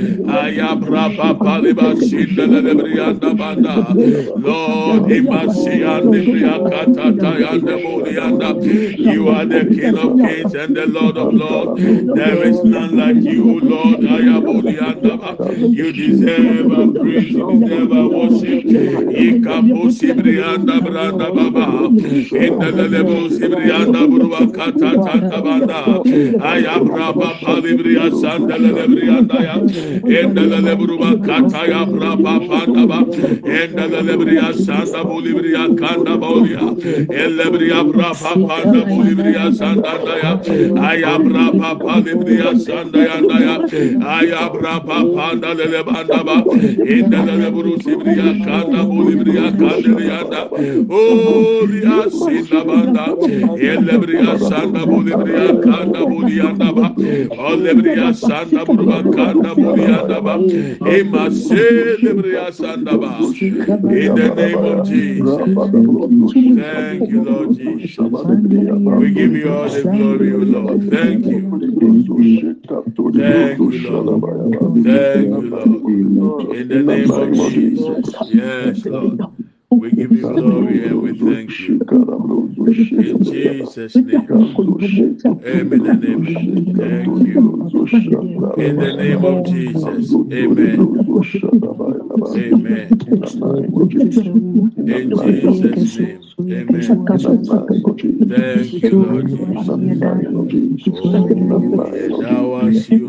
Aya 0.00 0.76
brapa 0.76 1.34
paliba 1.38 1.96
sin 1.98 2.34
the 2.36 2.46
lebrianda 2.46 3.36
banda. 3.36 3.94
Lord, 4.36 5.10
imasi 5.10 5.82
and 5.84 6.14
the 6.14 6.20
bria 6.30 6.58
katata 6.58 7.52
and 7.52 7.66
the 7.68 7.76
bolianda. 7.84 8.50
You 8.98 9.28
are 9.28 9.44
the 9.44 9.64
King 9.74 9.98
of 9.98 10.16
Kings 10.16 10.54
and 10.54 10.76
the 10.76 10.86
Lord 10.86 11.16
of 11.16 11.34
Lords. 11.34 11.82
There 11.82 12.44
is 12.44 12.64
none 12.64 12.96
like 12.96 13.16
you, 13.16 13.60
Lord. 13.60 14.04
Aya 14.04 14.40
bolianda. 14.40 15.74
You 15.74 15.92
deserve 15.92 16.70
a 16.70 16.92
praise. 16.98 17.30
You 17.30 17.60
deserve 17.60 17.92
a 17.92 18.08
worship. 18.08 18.64
Ikapo 18.64 19.90
sibrianda 19.90 20.80
branda 20.80 21.28
baba. 21.34 21.86
In 21.88 22.58
the 22.58 22.88
level 22.88 23.28
sibrianda 23.28 24.06
burua 24.08 24.46
katata 24.52 25.42
banda. 25.44 25.80
Aya 26.44 26.78
brapa 26.80 27.38
palibria 27.40 28.10
sanda 28.20 28.56
endele 30.18 30.58
lebruba 30.66 31.10
kataya 31.26 31.86
braba 31.86 32.34
pandaba. 32.48 32.98
Endele 33.58 34.00
lebriya 34.06 34.52
sanda 34.54 35.02
bolibriya 35.04 35.64
kanda 35.78 36.16
bolia 36.16 36.64
elebriya 37.10 37.80
braba 37.90 38.32
panda 38.46 38.80
bolibriya 38.88 39.52
sanda 39.58 39.92
daya 40.04 40.32
aya 40.88 41.18
braba 41.18 41.70
palibriya 41.82 42.50
sanda 42.64 42.98
yanda 43.08 43.36
ya 43.46 43.56
aya 44.16 44.42
braba 44.54 44.98
panda 45.14 45.54
lele 45.54 45.82
bandaba 45.82 46.36
endele 46.94 47.34
lebru 47.42 47.74
sibriya 47.82 48.30
kanda 48.44 48.84
bolibriya 48.84 49.50
kanda 49.58 50.02
yanda. 50.10 50.42
O 50.90 51.66
liya 51.66 52.10
sinda 52.10 52.64
banda. 52.64 53.06
Elebriya 53.58 54.38
sanda 54.38 54.86
bolibriya 54.86 55.60
kanda 55.64 56.00
bolibriya 56.06 56.50
ba 56.58 56.92
olebriya 57.50 58.14
sanda 58.14 58.64
bruba 58.64 59.02
kanda 59.14 59.54
bolibriya 59.54 59.79
ba. 59.86 60.38
Ema 60.86 61.30
celebria 61.30 62.52
sanda 62.52 62.98
ba. 63.00 63.20
In 63.20 64.14
the 64.14 64.30
name 64.36 64.64
of 64.64 64.84
Jesus. 64.86 65.36
Thank 66.56 67.08
you, 67.08 67.20
Lord 67.24 67.52
Jesus. 67.52 67.98
We 68.98 69.10
give 69.10 69.34
you 69.34 69.52
all 69.52 69.68
the 69.68 69.84
glory, 69.84 70.32
O 70.34 70.38
Lord. 70.38 70.90
Thank 70.90 71.26
you. 71.26 71.40
Thank 73.14 73.58
you, 73.58 73.78
Lord. 73.90 74.84
Thank 74.84 75.26
you, 75.28 75.50
Lord. 75.50 76.56
In 76.56 76.68
the 76.68 76.82
name 76.82 77.10
of 77.10 77.32
Jesus. 77.52 78.14
Yes, 78.28 78.84
Lord. 78.86 79.20
We 79.70 79.90
give 79.90 80.12
you 80.12 80.22
glory 80.24 80.86
and 80.86 81.00
we 81.02 81.12
thank 81.18 81.58
you. 81.60 81.78
In 82.98 83.22
Jesus' 83.24 83.94
name. 83.96 84.26
Amen 85.46 85.86
and 85.86 86.04
amen. 86.04 86.74
Thank 86.76 87.26
you. 87.26 87.70
In 88.58 88.78
the 88.78 88.92
name 88.96 89.24
of 89.24 89.46
Jesus. 89.46 90.12
Amen. 90.32 90.78
Amen. 92.36 92.88
In 94.86 95.10
Jesus' 95.16 95.98
name. 95.98 96.20
Amen. 96.40 97.06
Thank 98.28 98.82
you, 98.82 98.90
Lord 98.90 99.28
Jesus. 99.28 99.68
Oh, 100.92 101.28
yeah, 102.22 102.40
was 102.42 102.90
you. 102.90 103.08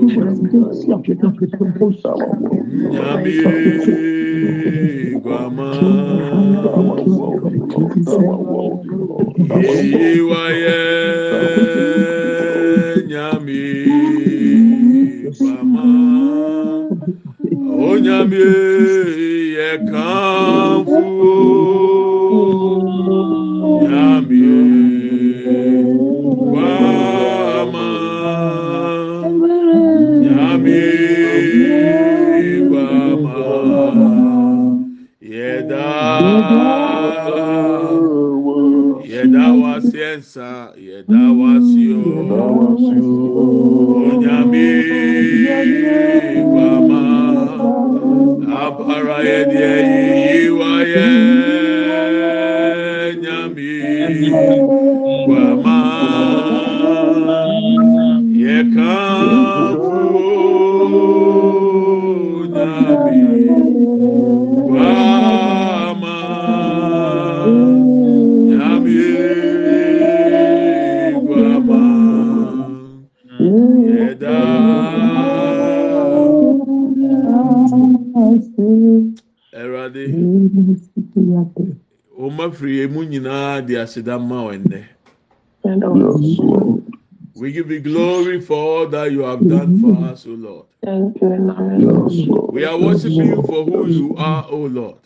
Iwaye 10.11 10.81
nyami 13.09 13.63
mama 15.39 15.85
o 17.85 17.97
nyami 18.05 18.45
ye 19.55 19.69
kan. 19.89 20.50
Aseda 83.91 84.17
ma 84.19 84.43
wo 84.43 84.51
nnɛ 84.51 84.81
we 87.35 87.51
give 87.51 87.69
you 87.71 87.79
glory 87.81 88.39
for 88.39 88.55
all 88.55 88.87
that 88.87 89.11
you 89.11 89.21
have 89.21 89.47
done 89.47 89.79
for 89.81 89.93
us 90.05 90.25
o 90.25 90.29
lord. 90.31 90.65
Yes, 90.83 92.27
Lord. 92.27 92.53
we 92.53 92.65
are 92.65 92.77
worshiping 92.77 93.27
you 93.27 93.43
for 93.43 93.65
who 93.65 93.87
you 93.87 94.15
are 94.17 94.45
o 94.49 94.57
lord. 94.57 94.97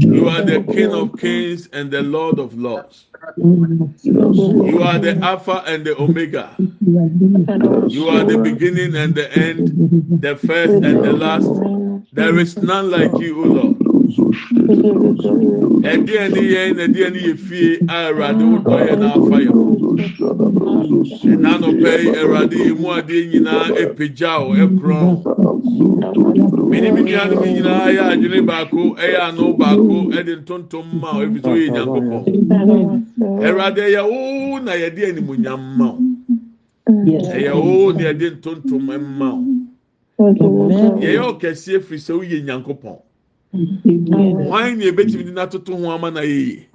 You 0.00 0.28
are 0.28 0.42
the 0.42 0.62
king 0.62 0.92
of 0.92 1.18
kings 1.18 1.68
and 1.72 1.90
the 1.90 2.02
lord 2.02 2.38
of 2.38 2.54
lords. 2.54 3.06
You 3.38 4.82
are 4.82 4.98
the 4.98 5.18
alpha 5.22 5.62
and 5.66 5.84
the 5.84 5.96
omega. 5.98 6.54
You 6.58 8.08
are 8.08 8.24
the 8.24 8.38
beginning 8.42 8.94
and 8.96 9.14
the 9.14 9.30
end 9.36 10.20
the 10.22 10.36
first 10.36 10.74
and 10.74 11.04
the 11.04 11.12
last. 11.12 11.50
There 12.12 12.38
is 12.38 12.56
none 12.56 12.90
like 12.90 13.12
you 13.18 13.44
o 13.44 13.46
lord 13.46 13.93
ɛdeɛ 15.92 16.22
ne 16.34 16.40
yɛn 16.52 16.76
na 16.76 16.82
ɛdeɛ 16.86 17.06
ne 17.12 17.18
yɛ 17.26 17.34
fie 17.36 17.78
a 17.88 17.96
awurade 18.08 18.42
wodɔ 18.50 18.74
yɛ 18.86 18.94
n'afa 19.02 19.36
yɛ 19.44 19.52
n'anɔpɛ 21.42 21.90
yi 22.02 22.08
awurade 22.20 22.56
emu 22.70 22.86
adeɛ 22.98 23.20
nyinaa 23.30 23.66
epagya 23.82 24.32
o 24.40 24.54
ɛkorɔn 24.54 25.10
mene 26.70 26.88
me 26.94 27.00
nuanom 27.02 27.42
nyinaa 27.54 27.86
yɛ 27.96 28.02
adwene 28.12 28.40
baako 28.46 28.80
ɛyɛ 29.02 29.18
ano 29.28 29.44
baako 29.60 29.94
ɛde 30.16 30.32
ntontom 30.42 30.86
ma 31.00 31.08
o 31.18 31.22
ebi 31.22 31.38
so 31.42 31.50
yɛ 31.50 31.68
nyankopɔn 31.74 32.22
awurade 33.46 33.80
ɛyɛ 33.88 34.02
wo 34.10 34.58
na 34.60 34.72
yɛde 34.72 35.02
animonyam 35.10 35.60
ma 35.78 35.86
o 35.90 35.98
ɛyɛ 37.34 37.52
wo 37.54 37.92
na 37.92 38.02
yɛde 38.10 38.26
ntontom 38.38 38.82
ma 39.18 39.28
o 39.34 39.42
yɛyɛ 41.02 41.22
ɔkɛseɛ 41.30 41.80
firi 41.82 41.98
sɛ 41.98 42.12
woyɛ 42.18 42.38
nyankopɔn 42.46 42.98
wɔn 43.54 44.78
na 44.78 44.84
ebetumi 44.84 45.24
de 45.24 45.32
n'atoto 45.32 45.76
ho 45.76 45.90
ama 45.90 46.10
na 46.10 46.20
yɛyɛ 46.20 46.66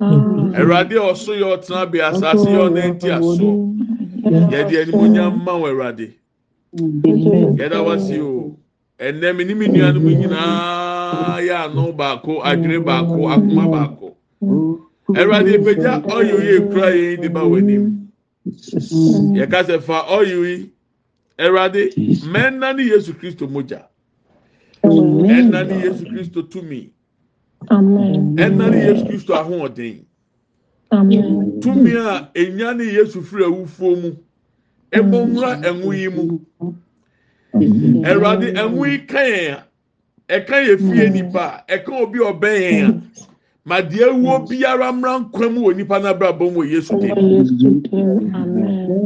awurade 0.00 0.92
a 0.96 1.12
ɔso 1.12 1.32
yɛ 1.32 1.46
ɔtena 1.56 1.90
bea 1.90 2.08
asase 2.10 2.48
yɛ 2.48 2.60
ɔnanti 2.68 3.08
aso. 3.10 3.48
Yɛde 4.52 4.74
animonyam 4.82 5.44
ma 5.44 5.52
o 5.54 5.64
awurade 5.66 6.12
yɛda 7.56 7.84
wasi 7.84 8.20
o. 8.20 8.56
Ɛnɛ 8.98 9.36
mi 9.36 9.44
ne 9.44 9.54
mi 9.54 9.66
nuanom 9.68 10.04
nyinaa 10.04 11.40
yɛ 11.40 11.54
ano 11.64 11.92
baako 11.92 12.42
adwene 12.44 12.84
baako 12.84 13.28
akoma 13.28 13.64
baako. 13.72 14.16
Awurade 15.16 15.54
epagya 15.56 16.02
ɔyɛ 16.04 16.32
oye 16.38 16.56
ekura 16.60 16.88
yɛn 16.92 17.20
de 17.22 17.28
ba 17.28 17.40
wɔ 17.40 17.58
anim 17.58 18.10
yɛka 19.36 19.64
sɛ 19.64 19.80
fa 19.82 20.04
ɔyɛ 20.08 20.36
yi 20.44 20.70
awurade 21.38 21.92
mɛnna 22.28 22.76
ne 22.76 22.82
yesu 22.84 23.14
kristo 23.14 23.46
mogya 23.48 23.89
ɛnna 24.84 25.66
ne 25.68 25.74
yesu 25.84 26.04
kristo 26.06 26.42
tumi 26.42 26.90
ɛnna 27.70 28.70
ne 28.70 28.76
yesu 28.86 29.04
kristo 29.06 29.34
ahoɔden. 29.34 30.04
Tumi 31.60 31.92
a 31.96 32.30
enya 32.34 32.76
ne 32.76 32.84
yesu 32.84 33.22
firi 33.22 33.44
awufuo 33.44 33.96
mu. 34.02 34.10
Ɛbɔ 34.92 35.26
nwura 35.28 35.60
ɛnwo 35.62 35.94
yi 35.94 36.08
mu. 36.08 36.40
Awurade 38.04 38.52
ɛnwo 38.54 38.90
yi 38.90 38.98
ka 39.06 39.18
yɛn 39.18 39.54
a 39.54 39.64
ɛka 40.40 40.56
yɛ 40.66 40.78
fie 40.78 41.10
nipa 41.10 41.64
a 41.68 41.76
ɛka 41.78 41.92
obi 42.02 42.18
ɔbɛn 42.18 42.60
yɛn 42.62 42.90
a 42.90 43.02
ma 43.64 43.80
deɛ 43.82 44.08
ewuo 44.10 44.48
biara 44.48 44.92
mmra 44.92 45.18
nkwa 45.20 45.52
mu 45.52 45.60
wɔ 45.68 45.76
nipa 45.76 45.98
n'abrabɔ 46.00 46.52
mu 46.52 46.60
wɔ 46.62 46.70
yesu 46.70 46.98
dim 46.98 47.14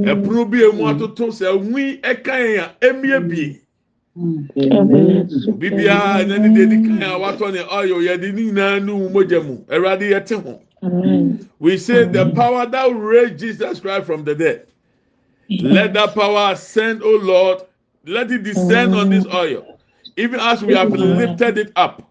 ɛpono 0.05 0.51
bi 0.51 0.63
emu 0.65 0.85
atoto 0.89 1.29
sɛ 1.29 1.53
ɛnwo 1.59 1.79
yi 1.79 2.01
ɛka 2.01 2.33
yɛn 2.33 2.61
a 2.61 2.87
emie 2.87 3.21
bie 3.29 3.61
bibiara 5.59 6.23
ɛnɛ 6.23 6.39
ne 6.41 6.49
deɛ 6.51 6.69
di 6.71 6.79
kan 6.89 7.03
a 7.03 7.19
watɔ 7.19 7.53
ne 7.53 7.61
ɔyɔ 7.61 7.99
yɛde 8.07 8.33
ne 8.35 8.43
nyinaa 8.43 8.85
nu 8.85 8.97
mu 8.99 9.09
mogya 9.11 9.41
mu 9.45 9.65
awurade 9.69 10.03
yɛte 10.11 10.43
ho 10.43 10.61
we 11.59 11.79
say 11.79 12.05
the 12.05 12.27
power 12.27 12.67
that 12.67 12.87
raised 12.95 13.39
jesus 13.41 13.81
christ 13.81 14.07
from 14.07 14.25
the 14.25 14.35
dead. 14.35 14.67
Let 15.61 15.95
that 15.95 16.15
power 16.15 16.53
ascend 16.53 17.03
o 17.03 17.11
lord 17.17 17.63
let 18.07 18.31
it 18.31 18.43
descend 18.45 18.95
on 18.95 19.11
this 19.11 19.27
oil. 19.33 19.67
Even 20.17 20.41
as 20.41 20.63
we 20.63 20.75
have 20.75 20.93
lifted 20.93 21.59
it 21.59 21.73
up 21.77 22.03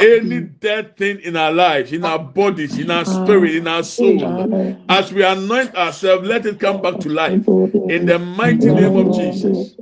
any 0.00 0.40
dead 0.40 0.96
thing 0.96 1.20
in 1.20 1.36
our 1.36 1.52
lives 1.52 1.92
in 1.92 2.04
our 2.04 2.18
bodies 2.18 2.78
in 2.78 2.90
our 2.90 3.04
spirit 3.04 3.54
in 3.54 3.66
our 3.68 3.82
soul 3.82 4.42
as 4.88 5.12
we 5.12 5.22
anoint 5.24 5.74
ourselves 5.76 6.28
let 6.28 6.44
it 6.46 6.60
come 6.60 6.82
back 6.82 7.00
to 7.00 7.08
life. 7.08 7.46
In 7.88 8.06
the 8.06 8.18
mighty 8.18 8.72
name 8.72 8.96
of 8.96 9.10
jesus 9.10 9.76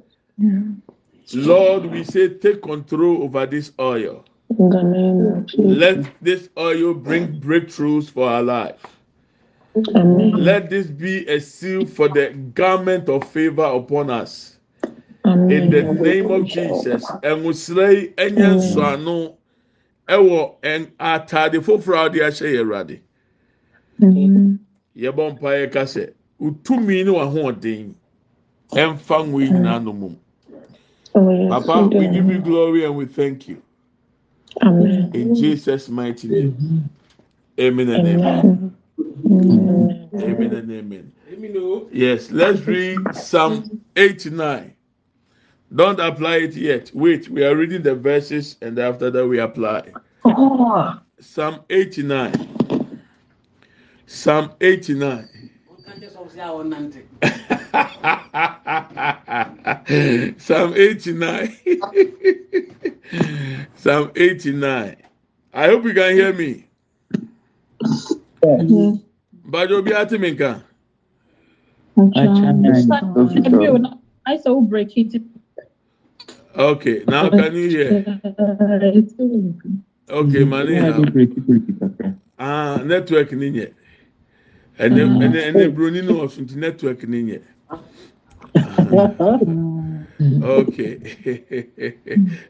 lord 1.32 1.86
we 1.86 2.04
say 2.04 2.28
take 2.28 2.62
control 2.62 3.22
over 3.22 3.46
this 3.46 3.72
oil. 3.80 4.24
Let 5.56 6.04
this 6.22 6.48
oil 6.58 6.94
bring 6.94 7.40
breakthroughs 7.40 8.10
for 8.10 8.28
our 8.28 8.42
life. 8.42 8.84
Let 9.74 10.70
this 10.70 10.86
be 10.86 11.26
a 11.26 11.40
seal 11.40 11.86
for 11.86 12.08
the 12.08 12.30
garment 12.54 13.08
of 13.08 13.28
favor 13.28 13.64
upon 13.64 14.10
us. 14.10 14.58
In 15.24 15.70
the 15.70 15.82
name 16.00 16.30
of 16.30 16.44
jesus. 16.46 17.04
Ɛnwosira 17.22 17.92
yi 17.94 18.08
ɛnyɛ 18.16 18.56
nsɔano 18.60 19.34
ɛwɔ 20.08 20.54
ɛn 20.62 20.90
ataade 21.00 21.60
foforɔ 21.60 21.96
a 21.96 22.10
wɔde 22.10 22.20
ahyɛ 22.20 22.52
yɛ 22.52 22.60
awurade 22.60 23.00
yɛbɔ 24.96 25.32
mpa 25.32 25.50
yɛ 25.66 26.12
utumi 26.40 27.04
ne 27.04 27.10
w'ahoɔden 27.10 27.94
ngo 28.72 29.40
yi 29.40 29.48
nyinaa 29.50 29.82
no 29.82 30.16
Oh, 31.14 31.48
papa 31.48 31.88
we 31.88 32.08
give 32.08 32.28
you 32.28 32.40
glory 32.40 32.84
and 32.84 32.96
we 32.96 33.06
thank 33.06 33.48
you. 33.48 33.62
Amen. 34.62 35.10
in 35.14 35.34
jesus 35.34 35.88
mighty 35.88 36.28
name. 36.28 36.90
Amen 37.58 37.88
and 37.90 38.08
amen. 38.08 38.76
amen. 39.26 40.10
And 40.12 40.70
amen. 40.70 41.12
Oh. 41.56 41.88
Yes 41.92 42.30
let's 42.30 42.60
read 42.60 43.14
psalm 43.14 43.80
89 43.96 44.74
don't 45.74 45.98
apply 45.98 46.36
it 46.36 46.54
yet. 46.54 46.90
Wait 46.94 47.28
we 47.28 47.44
are 47.44 47.56
reading 47.56 47.82
the 47.82 47.94
verses 47.94 48.56
and 48.62 48.78
after 48.78 49.10
that 49.10 49.26
we 49.26 49.40
apply. 49.40 49.92
Oh. 50.24 51.00
Psalm 51.20 51.60
89 51.70 53.00
psalm 54.06 54.52
89 54.60 55.43
Psalm 60.38 60.74
89. 60.76 61.56
Psalm 63.76 64.10
89. 64.16 64.96
I 65.52 65.66
hope 65.66 65.84
you 65.84 65.94
can 65.94 66.14
hear 66.14 66.32
me. 66.32 66.66
But 69.44 69.70
you'll 69.70 69.82
be 69.82 69.92
at 69.92 70.10
me. 70.12 70.34
nka. 70.34 70.62
I 74.26 74.36
saw 74.38 74.60
break 74.60 74.96
it. 74.96 75.22
Okay, 76.56 77.04
now 77.06 77.30
can 77.30 77.54
you 77.54 77.68
hear? 77.68 78.04
Okay, 80.10 80.44
mani 80.44 80.74
ha. 80.76 81.00
Ah, 82.38 82.82
network 82.84 83.32
ni 83.32 83.50
nye. 83.50 83.68
Ene 84.78 85.02
ene 85.02 85.38
ene 85.38 85.68
broni 85.68 86.02
no 86.02 86.20
osunti 86.20 86.56
network 86.56 87.08
ni 87.08 87.22
nye. 87.22 87.40
Mm. 90.20 90.42
Okay. 90.42 90.98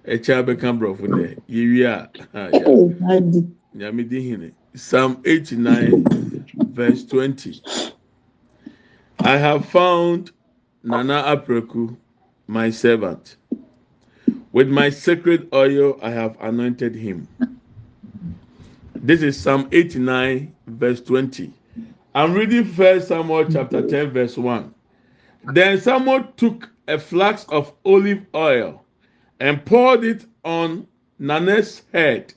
Echa 0.04 0.42
beka 0.42 0.72
brofo 0.72 1.06
ne. 1.08 1.36
Yewi 1.48 1.84
a. 1.86 2.10
yes. 2.52 2.62
Oh, 2.66 2.88
Nyame 3.76 4.08
di 4.08 4.20
hene. 4.30 4.52
Psalm 4.74 5.20
89 5.24 6.44
verse 6.72 7.04
20. 7.06 7.62
I 9.20 9.36
have 9.36 9.64
found 9.66 10.32
Nana 10.82 11.22
Apreku, 11.22 11.96
my 12.46 12.70
servant. 12.70 13.36
With 14.52 14.68
my 14.68 14.90
sacred 14.90 15.48
oil 15.54 15.98
I 16.02 16.10
have 16.10 16.36
anointed 16.40 16.94
him. 16.94 17.26
This 18.94 19.22
is 19.22 19.40
Psalm 19.40 19.68
89 19.72 20.54
verse 20.66 21.00
20. 21.00 21.52
I'm 22.14 22.32
reading 22.32 22.64
first 22.64 23.08
Samuel 23.08 23.50
chapter 23.50 23.78
mm-hmm. 23.78 23.88
10 23.88 24.10
verse 24.10 24.36
1. 24.36 24.72
Then 25.52 25.80
Samuel 25.80 26.24
took 26.36 26.70
a 26.86 26.98
flask 26.98 27.50
of 27.50 27.72
olive 27.84 28.24
oil 28.34 28.84
and 29.40 29.64
poured 29.64 30.04
it 30.04 30.24
on 30.44 30.86
Nana's 31.18 31.82
head 31.92 32.32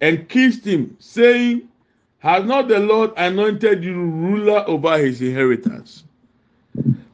and 0.00 0.28
kissed 0.28 0.64
him, 0.66 0.96
saying, 0.98 1.68
Has 2.18 2.44
not 2.44 2.68
the 2.68 2.78
Lord 2.78 3.12
anointed 3.16 3.82
you 3.84 3.94
ruler 3.94 4.64
over 4.66 4.98
his 4.98 5.22
inheritance? 5.22 6.04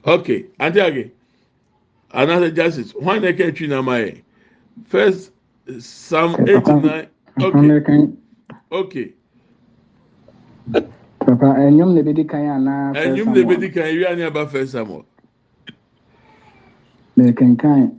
Okay, 0.04 0.46
ante 0.58 0.80
age. 0.80 1.10
Another 2.12 2.50
justice. 2.50 2.92
Why 2.92 3.18
na 3.18 3.32
ke 3.32 3.54
twi 3.54 3.66
na 3.66 3.82
mai? 3.82 4.22
First 4.86 5.32
Psalm 5.78 6.36
89. 6.48 7.08
Okay. 7.42 8.12
Okay. 8.72 9.12
Papa, 11.38 11.60
enyom 11.62 11.94
na 11.94 12.00
ebedi 12.00 12.24
kan 12.24 12.46
ana 12.48 12.94
first 12.94 13.06
Enyum 13.06 13.34
de 13.34 13.44
bedi 13.44 13.70
kan 13.72 13.84
wi 13.84 14.06
ani 14.06 14.22
aba 14.24 14.46
first 14.46 14.72
Samuel. 14.72 15.04
Mekenkan 17.16 17.92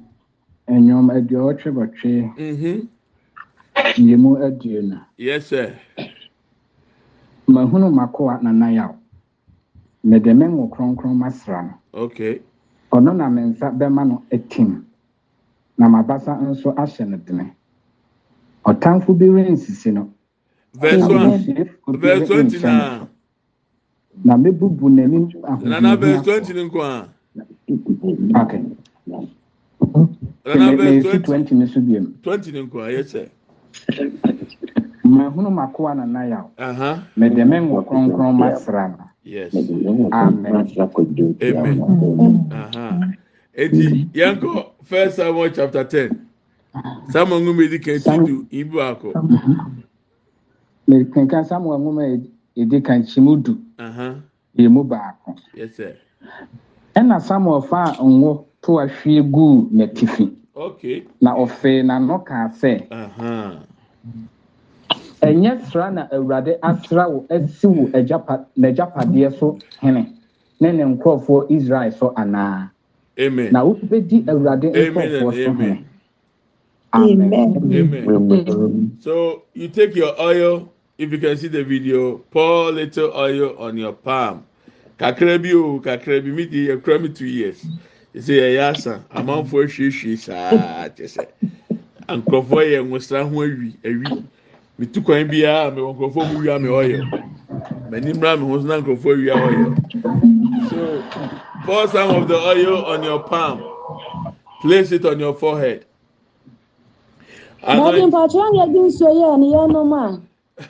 enyom 0.67 1.09
aduɔwɔtwe 1.09 1.69
bɔtwe 1.77 2.13
Mhm. 2.37 2.87
yemu 3.97 4.37
aduonu. 4.37 4.97
Yes 5.17 5.47
sir. 5.47 5.73
Mahunu 7.47 7.91
makoa 7.91 8.41
na 8.41 8.51
nayaw. 8.51 8.95
Mede 10.03 10.33
me 10.33 10.45
ngo 10.47 10.67
kronkron 10.69 11.15
masra 11.17 11.61
no. 11.63 11.73
Okay. 11.93 12.41
Ɔno 12.91 13.15
na 13.15 13.29
me 13.29 13.41
nsa 13.41 13.71
bɛma 13.71 14.07
no 14.07 14.23
atim. 14.31 14.83
Na 15.77 15.87
m'abasa 15.89 16.41
nso 16.41 16.73
ahyɛ 16.75 17.07
no 17.09 17.17
dene. 17.17 17.55
Ɔtamfo 18.65 19.17
bi 19.17 19.25
rensisi 19.27 19.91
no. 19.93 20.09
Verse 20.73 21.07
Na 21.07 21.07
1. 21.07 21.29
ɔsiefo 21.31 22.01
bi 22.01 22.07
Verse 22.07 22.27
20 22.27 22.59
renhyɛ 22.59 22.73
no. 22.77 23.09
na 24.25 24.37
mebubu 24.37 24.89
n'anim 24.89 25.25
ahụhụ 25.43 25.67
na 25.69 25.77
n'abịa 25.79 26.21
twenty 26.23 26.53
nkwa? 26.53 27.07
Okay 28.41 28.61
na 30.45 30.53
n'abịa 30.55 31.19
twenty? 31.25 31.55
nso 31.55 31.79
biem. 31.81 32.05
Twenty 32.23 32.51
nkwa 32.51 32.91
ya 32.91 33.03
sị 33.03 33.21
mahunu 35.03 35.51
makoa 35.51 35.95
na 35.95 36.05
naya 36.05 36.43
mede 37.17 37.45
me 37.45 37.59
nwo 37.59 37.81
kronkron 37.81 38.35
masra 38.37 38.87
no 38.87 38.97
yes. 39.23 39.53
Amen. 40.11 40.11
Amen. 42.53 43.17
Eti 43.53 44.07
yankɔ 44.13 44.65
first 44.83 45.15
samuel 45.17 45.49
chapter 45.51 45.83
ten. 45.83 46.09
Samuel 47.11 47.41
ŋun 47.41 47.57
bɛ 47.57 47.69
di 47.71 47.77
kɛntɛ 47.79 48.25
du 48.25 48.45
ibu 48.51 48.77
akɔ. 48.79 49.11
mɛ 50.87 50.95
mhm. 50.95 51.11
kankan 51.13 51.45
samuel 51.45 51.79
ŋun 51.79 51.95
bɛ 51.95 52.27
a 52.57 52.61
ɛdi 52.61 52.83
kan 52.83 53.03
kyim 53.03 53.41
du. 53.43 53.53
Yɛ 54.57 54.69
mu 54.69 54.83
baako. 54.83 55.35
Ɛna 56.95 57.21
samuel 57.21 57.61
fa 57.61 57.95
ngo 58.01 58.45
to 58.61 58.71
ahwie 58.79 59.21
guu 59.31 59.69
n'atifi. 59.71 60.33
Na 61.21 61.35
ɔfee 61.35 61.83
n'ano 61.85 62.19
kaa 62.25 62.49
sɛ 62.49 62.87
ɛnyɛ 65.21 65.61
sra 65.69 65.91
na 65.91 66.07
awurade 66.11 66.57
asra 66.61 67.09
wo 67.09 67.25
asi 67.29 67.67
wo 67.67 67.87
n'agyapadeɛ 68.57 69.37
so 69.39 69.57
hene 69.81 70.13
ne 70.59 70.71
ne 70.71 70.83
nkurɔfoɔ 70.83 71.51
israel 71.51 71.91
so 71.91 72.13
anaa? 72.15 72.69
Na 73.51 73.63
wobɛdi 73.63 74.25
awurade 74.25 74.71
nkurɔfoɔ 74.73 75.31
so 75.45 75.53
hene. 75.53 75.85
Amen 76.93 77.33
Amen. 77.33 78.07
Amen. 78.07 78.97
So 79.01 79.43
you 79.53 79.67
take 79.67 79.95
your 79.95 80.19
oil, 80.19 80.71
if 80.97 81.11
you 81.11 81.17
can 81.19 81.37
see 81.37 81.47
the 81.47 81.63
video, 81.63 82.17
pour 82.17 82.71
little 82.71 83.11
oil 83.15 83.55
on 83.59 83.77
your 83.77 83.93
palm. 83.93 84.45
Kakra 84.99 85.41
bi 85.41 85.53
o, 85.53 85.79
kakra 85.79 86.23
bi 86.23 86.31
mi 86.31 86.45
di 86.47 86.67
ekura 86.67 87.01
mi 87.01 87.09
two 87.09 87.27
years. 87.27 87.69
You 88.13 88.21
say 88.21 88.33
ɛyɛ 88.39 88.71
asa, 88.71 89.05
amanfo 89.11 89.63
ahwiehwie 89.63 90.17
saa 90.17 90.89
kyɛ 90.89 91.05
sɛ. 91.05 91.27
Nkurɔfoɔ 92.09 92.63
yɛ 92.71 92.87
nwosra 92.87 93.29
ho 93.29 93.35
awi, 93.41 93.77
awi. 93.85 94.17
Mitu 94.79 95.03
kwan 95.05 95.29
biara, 95.29 95.73
mi 95.75 95.81
wɔ 95.81 95.95
nkurɔfoɔ 95.97 96.27
mu 96.29 96.37
wia 96.39 96.59
mi 96.59 96.69
oil. 96.69 97.07
M'ani 97.89 98.13
mra 98.13 98.37
mi 98.39 98.45
ho 98.47 98.61
so 98.61 98.67
na 98.67 98.81
nkurɔfoɔ 98.81 99.17
wia 99.23 99.37
oil. 99.37 99.75
So 100.59 101.07
pour 101.63 101.87
some 101.89 102.11
of 102.11 102.27
the 102.27 102.35
oil 102.37 102.85
on 102.85 103.03
your 103.03 103.23
palm. 103.23 103.65
Place 104.61 104.91
it 104.91 105.05
on 105.05 105.19
your 105.19 105.35
forehead. 105.35 105.85
Dadi 107.75 108.01
Anoint- 108.01 108.09
mpatsɔ 108.09 108.43
yɛ 108.57 108.65
di 108.73 108.79
nsuo 108.79 109.11
yɛ 109.21 109.39
ni 109.39 109.47
yɛ 109.53 109.71
nom 109.71 109.93
a. 109.93 110.21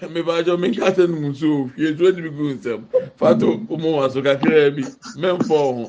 mmebaajọ 0.09 0.57
mmekata 0.57 1.07
no 1.07 1.15
mu 1.21 1.27
nso 1.29 1.47
ofie 1.61 1.91
nso 1.91 2.03
ɛdi 2.09 2.21
mi 2.21 2.29
gu 2.29 2.43
nsɛm 2.55 2.81
fato 3.19 3.47
ɔmo 3.73 3.89
wa 3.97 4.09
so 4.09 4.21
kakra 4.21 4.71
bi. 4.75 4.83
Mmɛnfɔ 5.15 5.55
ɔho 5.69 5.85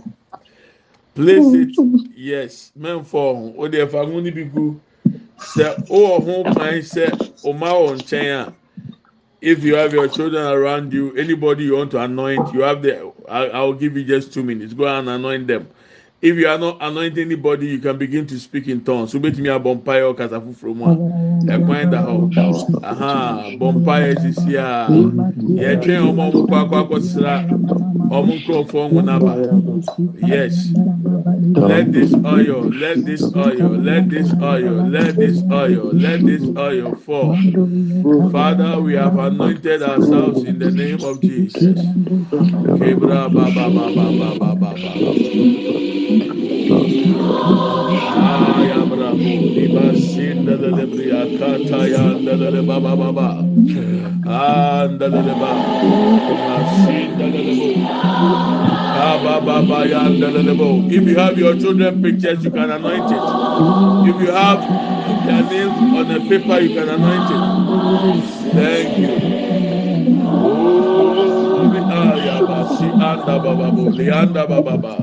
place 1.14 1.54
it. 1.54 1.74
Yes 2.16 2.72
mmɛnfɔ 2.78 3.18
ɔho 3.30 3.56
ɔde 3.56 3.76
ɛfa 3.84 4.06
ho 4.06 4.20
ni 4.20 4.30
bi 4.30 4.44
gu 4.44 4.80
sɛ 5.38 5.66
ɔwɔ 5.88 6.24
ho 6.24 6.42
kwan 6.54 6.78
sɛ 6.94 7.04
ɔma 7.44 7.68
wɔ 7.74 7.90
nkyɛn 7.98 8.30
a 8.48 8.54
if 9.40 9.62
you 9.64 9.74
have 9.74 9.92
your 9.92 10.08
children 10.08 10.46
around 10.46 10.92
you 10.92 11.12
anybody 11.16 11.64
you 11.64 11.76
want 11.76 11.90
to 11.90 11.98
anoint 12.00 12.52
you 12.54 12.60
have 12.60 12.82
the 12.82 12.94
i 13.28 13.46
i 13.46 13.60
will 13.62 13.72
give 13.74 13.96
you 13.96 14.04
just 14.04 14.32
two 14.32 14.42
minutes. 14.42 14.74
Go 14.74 14.86
and 14.86 15.08
anoint 15.08 15.46
them 15.46 15.68
if 16.22 16.36
you 16.36 16.48
are 16.48 16.58
not 16.58 16.78
anointing 16.80 17.24
anybody 17.26 17.68
you 17.68 17.78
can 17.80 17.98
begin 17.98 18.26
to 18.26 18.38
speak 18.40 18.68
in 18.68 18.82
tongues. 18.84 19.12
So 19.12 19.20
betumi 19.20 19.48
abọ 19.50 19.74
mpa 19.82 19.94
yẹ 19.98 20.14
ọkasa 20.14 20.40
foforọ 20.42 20.74
mu 20.76 20.86
a 20.86 21.00
ẹkwan 21.48 21.90
da 21.90 22.02
hɔ 22.06 22.30
bɔ 23.58 23.72
mpa 23.82 23.94
yɛ 24.04 24.18
sisi 24.20 24.56
a 24.56 25.06
yɛtwɛn 25.56 26.02
ɔmo 26.10 26.22
ɔmo 26.32 26.48
kɔ 26.48 26.56
akɔ 26.68 26.76
akɔsra 26.88 27.46
ɔmo 28.10 28.40
nkurɔfoɔ 28.42 28.92
ho 28.92 29.00
naba 29.02 29.42
yes. 30.20 30.74
Let 31.56 31.92
this 31.92 32.18
oil 32.24 32.70
let 32.72 33.04
this 33.04 33.30
oil 33.36 33.76
let 33.78 34.10
this 34.10 34.34
oil 34.42 34.82
let 34.84 35.18
this 35.18 35.44
oil 35.50 35.92
let 35.94 36.26
this 36.26 36.50
oil 36.58 36.94
fall. 36.94 37.46
Father 38.30 38.80
we 38.80 38.94
have 38.94 39.18
anointed 39.18 39.82
ourselves 39.82 40.44
in 40.44 40.58
the 40.58 40.70
name 40.72 41.04
of 41.04 41.22
jesus. 41.22 41.94
Kebra 42.76 43.32
ba 43.32 43.50
ba 43.52 43.70
ba 43.70 43.90
ba 43.92 44.12
ba 44.12 44.34
ba 44.36 44.56
ba 44.56 44.76
ba. 44.78 45.02
if 60.90 61.02
you 61.06 61.16
have 61.16 61.38
your 61.38 61.54
children 61.58 62.02
pictures 62.02 62.44
you 62.44 62.50
can 62.50 62.70
anoint 62.70 63.10
it. 63.12 63.22
If 64.08 64.20
you 64.22 64.30
have 64.32 64.60
their 65.26 65.42
names 65.42 65.78
on 65.96 66.10
a 66.10 66.18
paper 66.28 66.60
you 66.60 66.74
can 66.74 66.88
anoint 66.88 67.30
it. 67.30 68.52
Thank 68.54 68.98
you 68.98 69.77
anda 72.84 73.38
ba 73.42 73.52
ba 73.56 73.68
bo, 73.70 73.84
anda 73.90 74.46
ba 74.46 74.60
ba. 74.62 74.94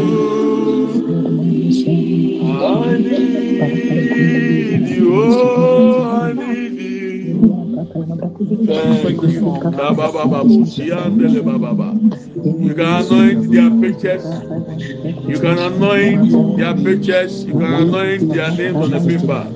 I 2.64 2.98
need 2.98 4.88
you, 4.88 5.14
oh, 5.14 6.04
I 6.04 6.32
need. 6.32 6.81
Thank 7.92 9.20
you. 9.20 9.40
You 12.42 12.74
can 12.74 12.88
anoint 12.88 13.52
their 13.52 13.70
pictures. 13.80 14.24
You 15.28 15.38
can 15.38 15.58
anoint 15.58 16.56
their 16.56 16.74
pictures. 16.74 17.44
You 17.44 17.52
can 17.52 17.74
anoint 17.74 18.32
their 18.32 18.50
names 18.52 18.76
on 18.76 18.90
the 18.92 19.00
paper. 19.00 19.46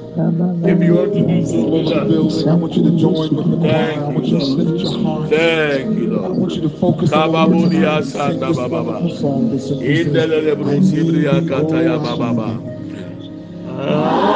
If 0.68 0.82
you 0.82 0.94
want 0.94 1.12
to 1.14 1.26
do 1.26 1.46
so, 1.46 2.42
that. 2.44 2.50
I 2.50 2.54
want 2.54 2.74
you 2.74 2.82
to 2.82 2.90
join 2.98 3.34
with 3.36 3.50
the 3.50 3.56
choir. 3.56 4.04
I 4.04 4.08
want 4.12 4.26
you 4.26 4.38
to 4.38 4.44
lift 4.44 4.82
your 4.84 4.98
heart. 5.02 5.30
Thank 5.30 5.98
you, 5.98 6.06
I 6.06 6.08
Lord. 6.28 6.36
want 6.36 6.52
you 6.52 6.60
to 6.62 6.68
focus 6.68 7.12
on 7.12 7.32
the 7.32 7.38
words 7.56 7.74
of 7.74 7.82
God 7.82 8.04
sing 8.04 8.40
this 8.40 8.56
wonderful 8.56 9.10
song. 9.16 9.50
This 9.50 9.70
is 9.70 9.80
baba 11.98 12.34
ba. 12.34 14.35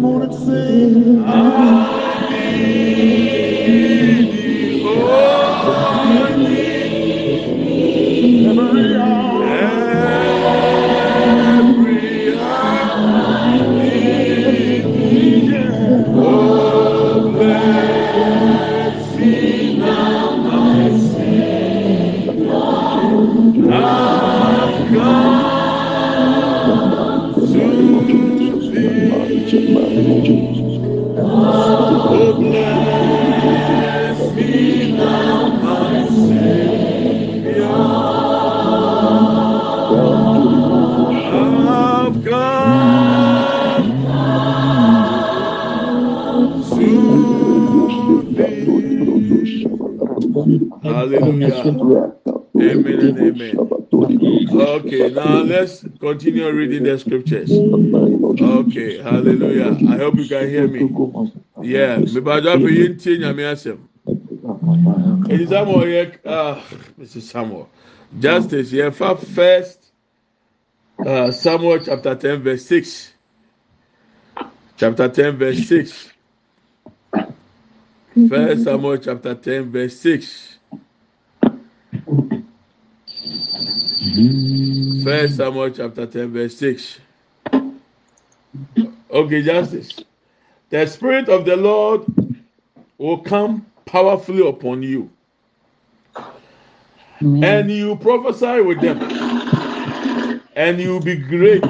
come 0.00 0.04
on 0.04 0.22
and 0.22 0.34
sing. 0.34 1.24
I 1.24 1.97
Hallelujah. 50.82 51.64
Amen 52.60 53.00
and 53.00 53.18
amen. 53.18 53.58
Okay, 54.60 55.10
now 55.10 55.42
let's 55.42 55.84
continue 56.00 56.50
reading 56.50 56.84
the 56.84 56.98
scriptures. 56.98 57.50
Okay, 57.52 59.02
hallelujah. 59.02 59.76
I 59.92 59.96
hope 59.98 60.16
you 60.16 60.26
can 60.26 60.48
hear 60.48 60.66
me. 60.66 60.88
Yeah, 61.62 61.98
me 61.98 62.20
ba 62.20 62.40
ja 62.40 62.56
pe 62.56 62.70
yin 62.72 62.96
tie 62.98 63.18
nyame 63.18 63.44
asem. 63.52 63.78
Is 65.30 65.50
Samuel 65.50 66.12
uh, 66.24 66.60
Mrs. 66.98 67.22
Samuel. 67.22 67.68
Justice 68.18 68.70
for 68.96 69.16
first 69.16 69.90
uh, 71.04 71.30
Samuel 71.30 71.80
chapter 71.84 72.14
10 72.14 72.42
verse 72.42 72.64
6. 72.64 73.12
Chapter 74.78 75.08
10 75.08 75.36
verse 75.36 75.66
6. 75.68 76.12
First 78.26 78.64
Samuel 78.64 78.98
chapter 78.98 79.34
10 79.34 79.70
verse 79.70 79.96
6. 80.00 80.58
First 85.04 85.36
Samuel 85.36 85.70
chapter 85.70 86.06
10 86.06 86.32
verse 86.32 86.56
6. 86.56 87.00
Okay, 89.10 89.42
justice. 89.42 90.00
The 90.70 90.86
spirit 90.86 91.28
of 91.28 91.44
the 91.44 91.56
Lord 91.56 92.04
will 92.98 93.18
come 93.18 93.66
powerfully 93.86 94.46
upon 94.46 94.82
you. 94.82 95.10
And 97.42 97.70
you 97.70 97.96
prophesy 97.96 98.60
with 98.62 98.80
them. 98.80 99.00
And 100.56 100.80
you 100.80 100.92
will 100.92 101.00
be 101.00 101.16
great. 101.16 101.64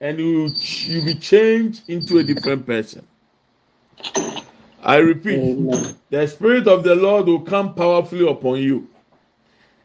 And 0.00 0.18
you 0.18 0.50
you 0.58 1.02
be 1.02 1.14
changed 1.14 1.88
into 1.88 2.18
a 2.18 2.24
different 2.24 2.66
person. 2.66 3.06
I 4.84 4.96
repeat, 4.98 5.42
the 6.10 6.26
spirit 6.28 6.68
of 6.68 6.84
the 6.84 6.94
Lord 6.94 7.26
will 7.26 7.40
come 7.42 7.74
powerfully 7.74 8.28
upon 8.28 8.58
you. 8.60 8.88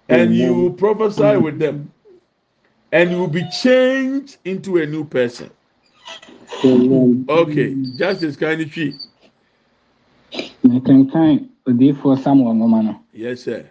And 0.10 0.36
you 0.36 0.54
will 0.56 0.74
prophesy 0.74 1.38
with 1.38 1.60
them. 1.60 1.93
And 2.91 3.12
you 3.12 3.20
will 3.20 3.28
be 3.28 3.47
changed 3.50 4.38
into 4.45 4.78
a 4.78 4.86
new 4.86 5.06
person. 5.06 5.52
Okay, 7.30 7.76
justice 7.97 8.38
kind 8.38 8.62
of 8.62 8.72
tree. 8.72 9.00
mekenkan 10.64 11.50
odiifoɔ 11.68 12.18
samuel 12.24 12.54
nwoma 12.54 12.84
no 12.84 12.93
Yes, 13.14 13.43
sir. 13.43 13.70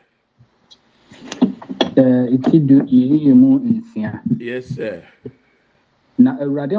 Eh, 1.96 2.02
ɛɛ 2.02 2.34
eti 2.34 2.58
du 2.60 2.76
yiyiyɛ 2.86 3.34
mu 3.34 3.58
nsia 3.58 4.22
Yes, 4.38 4.68
sir. 4.68 5.04
na 6.18 6.36
eh, 6.40 6.44
awurade 6.44 6.76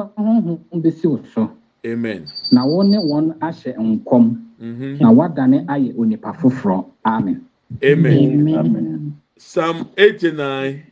besi 0.81 1.07
wo 1.07 1.19
so 1.33 1.51
Amen. 1.85 2.27
na 2.51 2.65
wo 2.65 2.81
ne 2.83 2.97
wɔn 2.97 3.39
ahyɛ 3.39 3.75
nkɔm 3.77 4.25
hmm 4.59 4.97
na 4.99 5.11
wadane 5.11 5.65
ayɛ 5.67 5.95
onipa 5.97 6.33
foforɔ 6.33 6.85
amen. 7.05 7.45
Amen. 7.81 9.15
Psalm 9.37 9.89
89, 9.97 10.83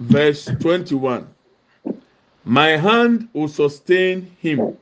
verse 0.00 0.46
21. 0.58 1.26
My 2.44 2.70
hand 2.70 3.28
will 3.32 3.46
sustain 3.46 4.22
him. 4.40 4.76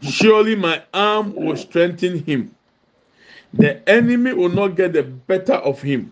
Surely 0.00 0.56
my 0.56 0.82
arm 0.92 1.32
will 1.36 1.54
strengthen 1.56 2.18
him. 2.18 2.52
The 3.54 3.88
enemy 3.88 4.32
will 4.32 4.48
not 4.48 4.74
get 4.74 4.94
the 4.94 5.04
better 5.04 5.54
of 5.54 5.80
him. 5.80 6.10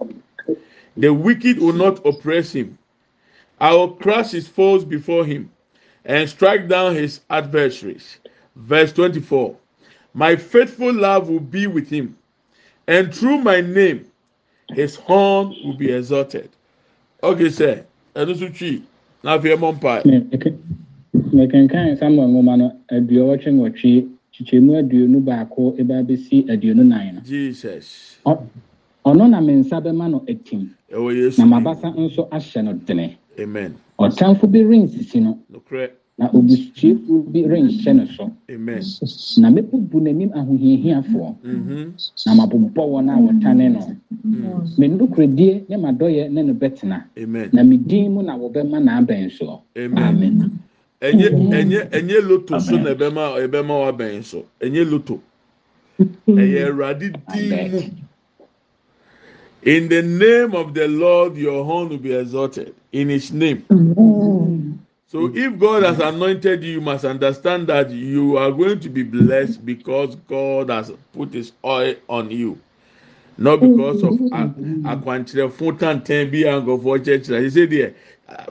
The 0.97 1.13
wicked 1.13 1.59
will 1.59 1.73
not 1.73 2.07
oppress 2.07 2.53
him. 2.53 2.79
I 3.59 3.75
will 3.75 3.95
crush 3.95 4.31
his 4.31 4.47
foes 4.47 4.85
before 4.85 5.25
him 5.25 5.51
and 6.07 6.29
strike 6.29 6.69
down 6.69 6.95
his 6.95 7.21
adversaries. 7.31 8.19
Verse 8.57 8.93
24. 8.93 9.55
My 10.15 10.37
faithful 10.37 10.95
love 10.95 11.29
will 11.29 11.41
be 11.41 11.67
with 11.67 11.91
him, 11.91 12.17
and 12.89 13.15
through 13.15 13.39
my 13.39 13.61
name 13.61 14.07
his 14.73 14.95
horn 14.97 15.55
will 15.65 15.77
be 15.77 15.93
exalted. 15.93 16.49
Okay, 17.23 17.51
sir. 17.51 17.85
Ẹnu 18.15 18.35
sùn 18.35 18.53
twi 18.59 18.81
náà 19.23 19.39
fi 19.43 19.49
ẹ 19.53 19.57
mọ 19.57 19.73
mpa. 19.73 20.03
Mekenkan 21.33 21.97
samuel 21.99 22.29
nwoma 22.29 22.57
no 22.59 22.73
aduowɔtwe 22.91 23.51
nwɔtwe 23.53 24.09
kyekyɛmu 24.33 24.73
aduonu 24.81 25.21
baako 25.21 25.75
eba 25.81 25.95
abɛsi 26.03 26.45
aduonu 26.53 26.85
nan 26.85 27.15
no 27.17 27.21
Jesus. 27.21 28.17
Ɔno 29.05 29.29
na 29.31 29.41
me 29.41 29.53
nsa 29.53 29.77
oh, 29.77 29.81
bɛma 29.81 30.11
no 30.11 30.25
atim 30.29 30.71
Ẹwọ 30.91 31.09
Yesu. 31.17 31.39
na 31.39 31.47
m'abasa 31.47 31.93
nso 31.97 32.29
ahyɛ 32.31 32.65
no 32.65 32.73
dene 32.73 33.17
Amen. 33.39 33.75
Ɔtamfo 33.99 34.47
bi 34.51 34.61
rensisi 34.63 35.21
no 35.21 35.39
na 36.19 36.29
obusuafo 36.33 37.31
bi 37.33 37.43
renhyɛ 37.45 37.95
no 37.97 38.05
so 38.17 38.33
Amen. 38.51 38.83
na 39.39 39.51
mɛbubu 39.51 40.01
n'anim 40.01 40.31
ahohiahiafoɔ 40.33 41.35
Mhm. 41.45 41.93
na 42.27 42.33
mabobɔ 42.35 42.83
wɔn 42.93 43.09
a 43.11 43.17
wɔtane 43.21 43.73
no 43.73 43.97
me 44.79 44.89
nokoredie 44.89 45.65
ne 45.69 45.77
m'adɔyɛ 45.77 46.31
ne 46.31 46.43
no 46.43 46.55
bɛtena 46.55 47.05
Amen. 47.19 47.51
na 47.53 47.63
me 47.63 47.77
din 47.77 48.13
mu 48.15 48.23
na 48.23 48.37
wɔbɛma 48.37 48.81
n'abɛn 48.83 49.31
soɔ 49.31 49.61
Amen. 49.77 50.51
Ẹnyẹ 51.03 51.29
ẹnyẹ 51.53 51.91
ẹnyẹ 51.93 52.21
loto 52.29 52.59
so 52.59 52.77
na 52.79 52.95
ẹbẹ 52.95 53.13
ma 53.13 53.37
ẹbẹ 53.39 53.63
ma 53.67 53.75
wa 53.85 53.93
bẹn 53.93 54.23
so. 54.25 54.45
Ẹnyẹ 54.61 54.85
loto. 54.91 55.21
Ẹyẹ 56.01 56.73
Ẹwurade 56.73 57.13
dín 57.35 57.71
mu. 57.73 57.81
In 59.63 59.89
the 59.89 60.03
name 60.03 60.55
of 60.55 60.75
the 60.75 60.87
Lord, 60.89 61.37
your 61.37 61.65
horn 61.65 61.89
will 61.89 61.99
be 61.99 62.15
exalted. 62.15 62.75
In 62.93 63.09
His 63.09 63.33
name. 63.33 63.65
So 65.09 65.31
if 65.35 65.59
God 65.59 65.83
has 65.83 65.99
anointed 65.99 66.63
you, 66.63 66.73
you 66.75 66.81
must 66.81 67.05
understand 67.05 67.67
that 67.69 67.91
you 67.91 68.37
are 68.37 68.51
going 68.53 68.81
to 68.81 68.89
be 68.89 69.03
blessed 69.03 69.65
because 69.65 70.15
God 70.29 70.71
has 70.71 70.93
put 71.13 71.33
His 71.33 71.53
oil 71.65 71.95
on 72.09 72.31
you. 72.31 72.59
Not 73.39 73.61
because 73.61 74.03
of 74.03 74.13
akwankyerɛfo 74.13 75.79
tantan 75.79 76.31
bi 76.31 76.49
a 76.49 76.61
nkɔfoɔ 76.61 76.99
kyerɛkyerɛ. 77.05 77.43
He 77.43 77.51
said 77.51 77.71
there, 77.71 77.95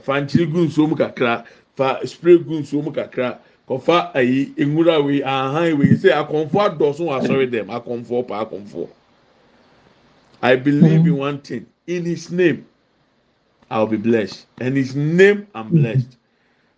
fankyere 0.02 0.52
gu 0.52 0.68
nsuo 0.68 0.90
mu 0.90 0.96
kakra, 0.96 1.46
fa 1.76 2.00
spray 2.06 2.38
gu 2.38 2.62
nsuo 2.62 2.84
mu 2.84 2.92
kakra, 2.92 3.38
kɔfa 3.68 4.14
ayi 4.14 4.54
nwura 4.56 5.04
wei, 5.04 5.24
ahan 5.24 5.78
wei. 5.80 5.88
He 5.88 5.96
say 5.98 6.10
akɔnfoɔ 6.10 6.78
adɔso 6.78 7.10
asɔre 7.10 7.50
dɛm, 7.50 7.68
akɔnfoɔ 7.68 8.28
pa 8.28 8.46
akɔnfoɔ. 8.46 8.88
I 10.52 10.56
believe 10.56 11.02
in 11.02 11.14
mm-hmm. 11.14 11.28
one 11.30 11.40
thing. 11.42 11.66
In 11.88 12.06
His 12.06 12.32
name, 12.32 12.68
I'll 13.72 13.88
be 13.88 13.98
blessed. 13.98 14.46
And 14.60 14.78
His 14.78 14.96
name, 14.96 15.48
I'm 15.56 15.66
mm-hmm. 15.66 15.82
blessed. 15.82 16.18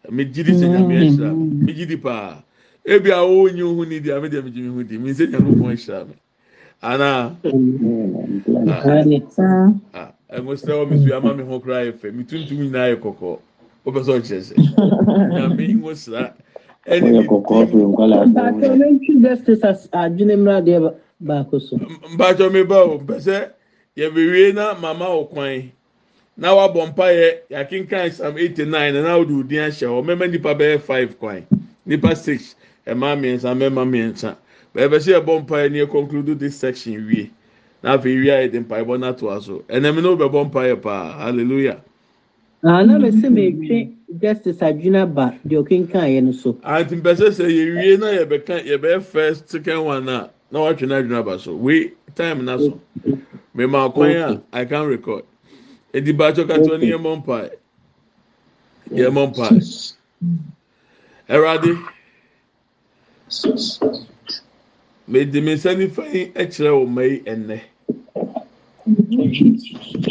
megye 0.10 0.44
di 0.44 0.54
sɛ 0.54 0.68
nyame 0.72 0.96
ahyira 0.98 1.34
me 1.36 1.66
megye 1.66 1.86
di 1.88 1.98
paa 1.98 2.44
ebi 2.86 3.12
a 3.12 3.20
wɔnyi 3.20 3.62
ho 3.62 3.84
ni 3.84 4.00
di 4.00 4.10
a 4.10 4.22
me 4.22 4.30
deɛ 4.30 4.42
megye 4.44 4.64
ah, 4.64 4.68
ah. 4.68 4.72
ah, 4.72 4.72
me 4.72 4.76
ho 4.76 4.84
di. 4.84 4.98
Mi 4.98 5.12
sɛ 5.12 5.28
nyame 5.32 5.50
ho 5.60 5.66
ahyira 5.68 6.08
me 6.08 6.16
ana 6.82 7.36
ah 9.94 10.12
ɛngo 10.32 10.54
sɛ 10.56 10.72
wɔ 10.72 10.90
mi 10.90 10.96
so 11.04 11.16
ama 11.18 11.34
mi 11.34 11.44
ho 11.44 11.60
koraa 11.60 11.84
yɛ 11.88 11.94
fɛ 11.94 12.14
mi 12.14 12.24
tuntum 12.24 12.58
nyinaa 12.58 12.96
yɛ 12.96 12.98
kɔkɔɔ 13.04 13.40
wopɛ 13.86 14.00
sɛ 14.06 14.12
ɔkyerɛ 14.16 14.42
sɛ 14.48 14.56
nyame 15.36 15.82
ho 15.82 15.94
sra 15.94 16.34
ɛne 16.88 17.04
Oyɛ 17.04 17.12
ne 17.12 17.28
kɔkɔɔ 17.28 17.60
dim 17.60 17.68
firi 17.68 17.84
nkwalaa 17.92 18.26
Baako 18.34 18.60
sɛ 18.64 18.76
mentwi 18.80 19.22
justice 19.22 19.64
as 19.64 19.90
uh, 19.92 19.98
adwene 20.08 20.36
mmra 20.40 20.62
deɛ 20.64 20.80
ba- 20.82 20.96
baako 21.20 21.60
so. 21.60 21.76
mpatsɔ 22.16 22.52
mi 22.54 22.64
ba 22.64 22.80
o. 22.84 23.00
Mpɛ 23.00 23.16
sɛ 23.20 23.52
yɛbɛwie 23.98 24.54
na 24.54 24.74
mama 24.80 25.06
wɔ 25.06 25.30
kwan 25.30 25.72
na 26.38 26.54
wabɔ 26.54 26.94
mpaeɛ 26.94 27.28
yɛakenkan 27.50 28.12
sam 28.14 28.38
eighty 28.38 28.64
nine 28.66 28.94
na 28.94 29.02
na 29.02 29.18
wɔde 29.18 29.34
odin 29.40 29.60
ahyɛ 29.70 29.88
hɔ 29.90 30.06
mɛma 30.06 30.30
nipa 30.32 30.54
bɛyɛ 30.54 30.80
five 30.82 31.18
kwan 31.20 31.44
nipa 31.86 32.16
six 32.16 32.56
mmaa 32.86 33.16
mmiɛnsa 33.18 33.50
mmarima 33.58 33.84
mmiɛnsa 33.90 34.36
bɛyɛ 34.76 34.98
sɛ 35.02 35.10
yɛbɔ 35.18 35.46
mpaeɛ 35.48 35.72
na 35.72 35.78
yɛconclude 35.86 36.38
this 36.38 36.56
section 36.56 37.08
wie 37.08 37.32
na 37.82 37.98
afei 37.98 38.22
wie 38.22 38.30
a 38.30 38.48
yɛde 38.48 38.66
mpaebɔ 38.66 39.00
na 39.00 39.12
to 39.14 39.32
aso 39.32 39.64
ɛnam 39.68 40.02
no 40.04 40.16
bɛbɔ 40.16 40.52
mpaeɛ 40.52 40.82
paa 40.82 41.18
hallelujah. 41.18 41.82
Ah, 42.64 42.78
ana 42.80 43.00
mɛ 43.00 43.10
sɛ 43.18 43.28
mɛtwe 43.34 43.94
justice 44.22 44.60
adwina 44.62 45.12
ba 45.12 45.34
deɛ 45.48 45.64
ɔkenkan 45.66 46.06
yɛ 46.14 46.24
no 46.24 46.32
so. 46.34 46.54
antimpɛsɛ 46.54 47.34
sɛ 47.34 47.46
yɛwie 47.50 47.98
na 48.00 48.08
yɛbɛka 48.14 48.62
yɛbɛyɛ 48.64 49.02
first 49.02 49.50
second 49.50 49.84
one 49.86 50.08
a 50.10 50.30
na 50.52 50.60
watwe 50.60 50.88
na 50.88 50.98
adwene 50.98 51.18
aba 51.18 51.40
so. 51.40 51.56
Wei 51.56 51.94
time 52.16 52.46
na 52.46 52.58
so. 52.58 52.80
Mɛma 53.56 53.94
kwan 53.94 54.12
a 54.16 54.42
i 54.54 54.66
can 54.66 54.88
record. 54.88 55.24
Edi 55.94 56.14
baatɔ 56.14 56.48
katoɔ 56.48 56.80
ni 56.80 56.92
yɛ 56.92 56.98
mɔ 57.00 57.18
mpa 57.24 57.50
yɛ 58.92 59.10
mɔ 59.10 59.28
mpa 59.32 59.48
ɛwurade. 61.30 61.78
mede 65.08 65.42
me 65.42 65.54
nsa 65.56 65.74
nifa 65.76 66.04
yi 66.14 66.26
kyerɛ 66.34 66.72
wɔ 66.72 66.88
ma 66.88 67.02
yi 67.04 67.20
ɛnɛ 67.24 67.60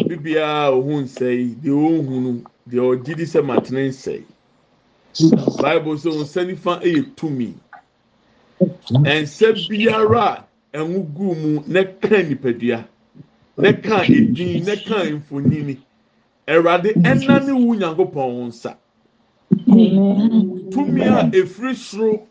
bibiara 0.09 0.67
a 0.67 0.71
ohun 0.73 1.05
nsɛe 1.05 1.55
deɛ 1.63 1.73
ohun 1.73 2.23
no 2.25 2.31
deɛ 2.69 2.81
ɔgye 2.93 3.17
di 3.17 3.25
sɛ 3.25 3.45
matene 3.45 3.89
nsɛe 3.89 4.25
bible 5.61 5.97
sɛ 5.97 6.11
nsa 6.23 6.45
nifa 6.49 6.81
yɛ 6.83 7.15
tumi 7.17 7.55
nsa 8.61 9.53
biara 9.69 10.47
a 10.73 10.79
ɛho 10.79 11.03
gu 11.15 11.35
mu 11.35 11.63
ne 11.67 11.85
ka 12.01 12.17
nipadua 12.23 12.85
ne 13.59 13.73
ka 13.73 14.03
edin 14.05 14.65
ne 14.65 14.77
ka 14.77 15.05
mfonini 15.05 15.77
ɛwurade 16.49 16.93
ɛnane 17.03 17.53
wu 17.53 17.75
nyankopɔn 17.75 18.49
nsa. 18.49 18.77
Tumi 20.71 21.03
a 21.03 21.29
efiri 21.33 21.75
soro 21.75 22.27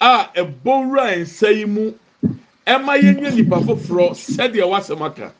a 0.00 0.28
ɛbɔ 0.34 0.64
wura 0.86 1.16
nsa 1.16 1.48
yi 1.56 1.64
mu 1.64 1.92
ɛma 2.66 2.96
yɛnyɛ 3.00 3.34
nipa 3.36 3.56
foforɔ 3.60 4.10
sɛdeɛ 4.14 4.68
wasɛm 4.68 5.02
aka. 5.06 5.32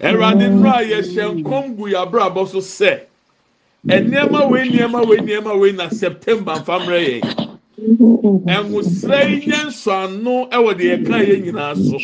Ɛwurade 0.00 0.48
nnuro 0.50 0.70
a 0.70 0.82
yɛhyɛ 0.84 1.42
nkɔm 1.42 1.76
gu 1.76 1.88
yɛabrabɔ 1.90 2.48
so 2.48 2.58
sɛ 2.60 3.00
nneɛma 3.86 4.48
wei 4.50 4.68
nneɛma 4.68 5.06
wei 5.08 5.18
nneɛma 5.18 5.58
wei 5.58 5.72
na 5.72 5.88
september 5.88 6.54
nfamrɛ 6.54 7.20
yɛn. 7.22 7.47
Mm-hmm. 7.78 8.48
ɛnwosrɛ 8.48 9.18
yi 9.30 9.36
nyɛ 9.46 9.60
nsɔano 9.70 10.50
ɛwɔ 10.50 10.70
deɛ 10.78 10.88
yɛka 10.92 11.16
yɛn 11.28 11.40
nyinaa 11.44 11.74
so 11.76 11.96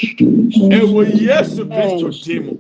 ɛwɔ 0.77 1.01
yesu 1.21 1.65
kristo 1.67 2.37
mu. 2.45 2.55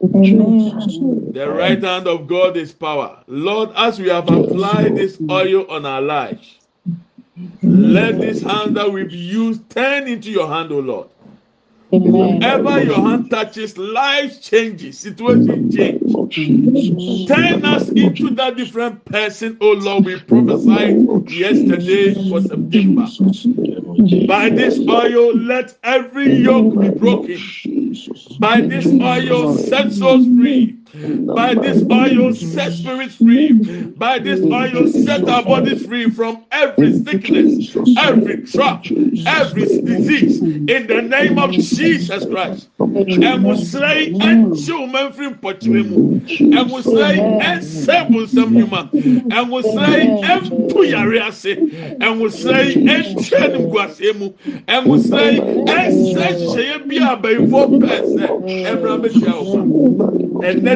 The 0.00 1.46
right 1.48 1.82
hand 1.82 2.06
of 2.06 2.26
God 2.26 2.56
is 2.56 2.72
power. 2.72 3.18
Lord, 3.26 3.70
as 3.76 3.98
we 3.98 4.08
have 4.08 4.30
applied 4.30 4.96
this 4.96 5.18
oil 5.30 5.66
on 5.70 5.84
our 5.86 6.00
lives, 6.02 6.56
let 7.62 8.18
this 8.20 8.42
hand 8.42 8.76
that 8.76 8.90
we've 8.90 9.12
used 9.12 9.68
turn 9.70 10.06
into 10.06 10.30
your 10.30 10.48
hand, 10.48 10.72
O 10.72 10.80
Lord. 10.80 11.08
Whenever 11.90 12.82
your 12.82 13.00
hand 13.00 13.30
touches, 13.30 13.76
life 13.78 14.40
changes, 14.42 14.98
situation 14.98 15.70
change. 15.70 16.02
Turn 16.30 17.64
us 17.64 17.88
into 17.90 18.30
that 18.34 18.54
different 18.56 19.04
person, 19.04 19.58
oh 19.60 19.72
Lord. 19.72 20.04
We 20.04 20.18
prophesied 20.20 21.30
yesterday 21.30 22.14
for 22.28 22.40
September. 22.40 23.06
By 24.26 24.50
this 24.50 24.78
oil, 24.80 25.36
let 25.36 25.78
every 25.84 26.34
yoke 26.36 26.80
be 26.80 26.88
broken. 26.90 27.38
By 28.40 28.60
this 28.62 28.86
oil, 28.86 29.56
set 29.56 29.92
souls 29.92 30.26
free. 30.26 30.76
By 30.94 31.54
this 31.54 31.82
oil, 31.90 32.32
set 32.34 32.72
spirits 32.72 33.16
free. 33.16 33.52
By 33.96 34.18
this 34.18 34.40
oil, 34.40 34.86
set 34.88 35.28
our 35.28 35.42
bodies 35.42 35.84
free 35.86 36.10
from 36.10 36.44
every 36.52 36.92
sickness, 37.02 37.76
every 37.98 38.42
trap, 38.44 38.86
every 39.26 39.62
disease. 39.82 40.40
In 40.40 40.86
the 40.86 41.02
name 41.02 41.38
of 41.38 41.50
Jesus 41.52 42.24
Christ. 42.26 42.68
Ẹ̀mùsílẹ̀ 42.80 43.94
yìí 43.98 44.18
ẹ̀nkyẹ́ 44.28 44.76
wọ́n 44.78 44.90
máa 44.92 45.06
ń 45.08 45.12
fi 45.16 45.24
mpọ̀kyerẹ́ 45.34 45.84
mu. 45.90 45.98
Ẹ̀mùsílẹ̀ 46.60 47.10
yìí 47.16 47.32
ẹ̀nsẹ́ 47.50 47.98
bùnsẹ̀m 48.10 48.48
nyuma. 48.56 48.80
Ẹ̀mùsílẹ̀ 49.38 50.02
yàrá 50.92 51.20
ase. 51.28 51.52
Ẹ̀mùsílẹ̀ 52.06 52.64
ẹ̀nkyẹ́ 52.94 53.44
ni 53.52 53.58
nkwasẹ̀ 53.64 54.12
mu. 54.18 54.26
Yìí 55.32 55.40
ẹ̀nsẹ́ 55.76 56.28
hyẹ̀yẹ́ 56.54 56.78
bí 56.88 56.96
abẹ́yẹfọ́ 57.12 57.62
pẹ̀sẹ̀ 57.80 58.28
ẹ̀mìrà 58.70 58.94
mẹ́tìá 59.02 59.32
ọ̀fà. 59.42 59.60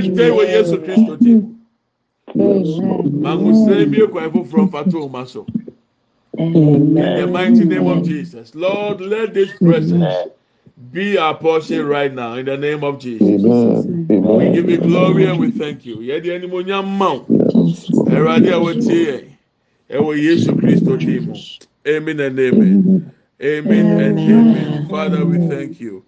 Ẹ̀nẹ́ 0.01 0.15
dẹ́ 0.17 0.31
Yéṣu 0.55 0.77
Kristo 0.85 1.15
dì. 1.23 1.33
Màmùsílẹ̀ 3.25 3.87
bí 3.91 3.99
ekọ̀ 4.05 4.21
ẹ̀fọ́fọ́rọ́ 4.27 4.71
fàtó 4.73 4.99
ọ̀ma 5.07 5.23
so. 5.33 5.43
In 6.39 6.95
the 6.95 7.27
mighty 7.27 7.65
name 7.65 7.87
of 7.87 8.03
Jesus. 8.05 8.55
Lord, 8.55 9.01
let 9.01 9.35
this 9.35 9.51
presence 9.59 10.31
be 10.93 11.19
our 11.19 11.35
portion 11.35 11.87
right 11.87 12.13
now 12.15 12.35
in 12.35 12.47
the 12.47 12.57
name 12.57 12.83
of 12.85 12.99
Jesus. 12.99 13.29
Amen. 13.45 14.07
We 14.09 14.17
Amen. 14.17 14.53
give 14.55 14.71
you 14.71 14.79
glory 14.79 15.25
and 15.27 15.39
we 15.39 15.51
thank 15.51 15.85
you. 15.85 15.97
Yẹ́dí 15.97 16.29
ẹni 16.35 16.47
mo 16.51 16.61
nyá 16.63 16.83
mma 16.83 17.09
o. 17.15 17.27
Ẹ̀rọ̀adé 18.17 18.51
àwọn 18.59 18.75
tí 18.87 18.99
Yéṣu 19.91 20.53
Kristo 20.61 20.97
dì 20.97 21.19
mú. 21.21 21.35
Amen 21.87 22.21
and 22.21 22.39
amen. 22.39 23.13
Amen 23.43 23.87
and 24.01 24.19
amen. 24.19 24.89
Father, 24.89 25.25
we 25.27 25.39
thank 25.49 25.81
you. 25.81 26.05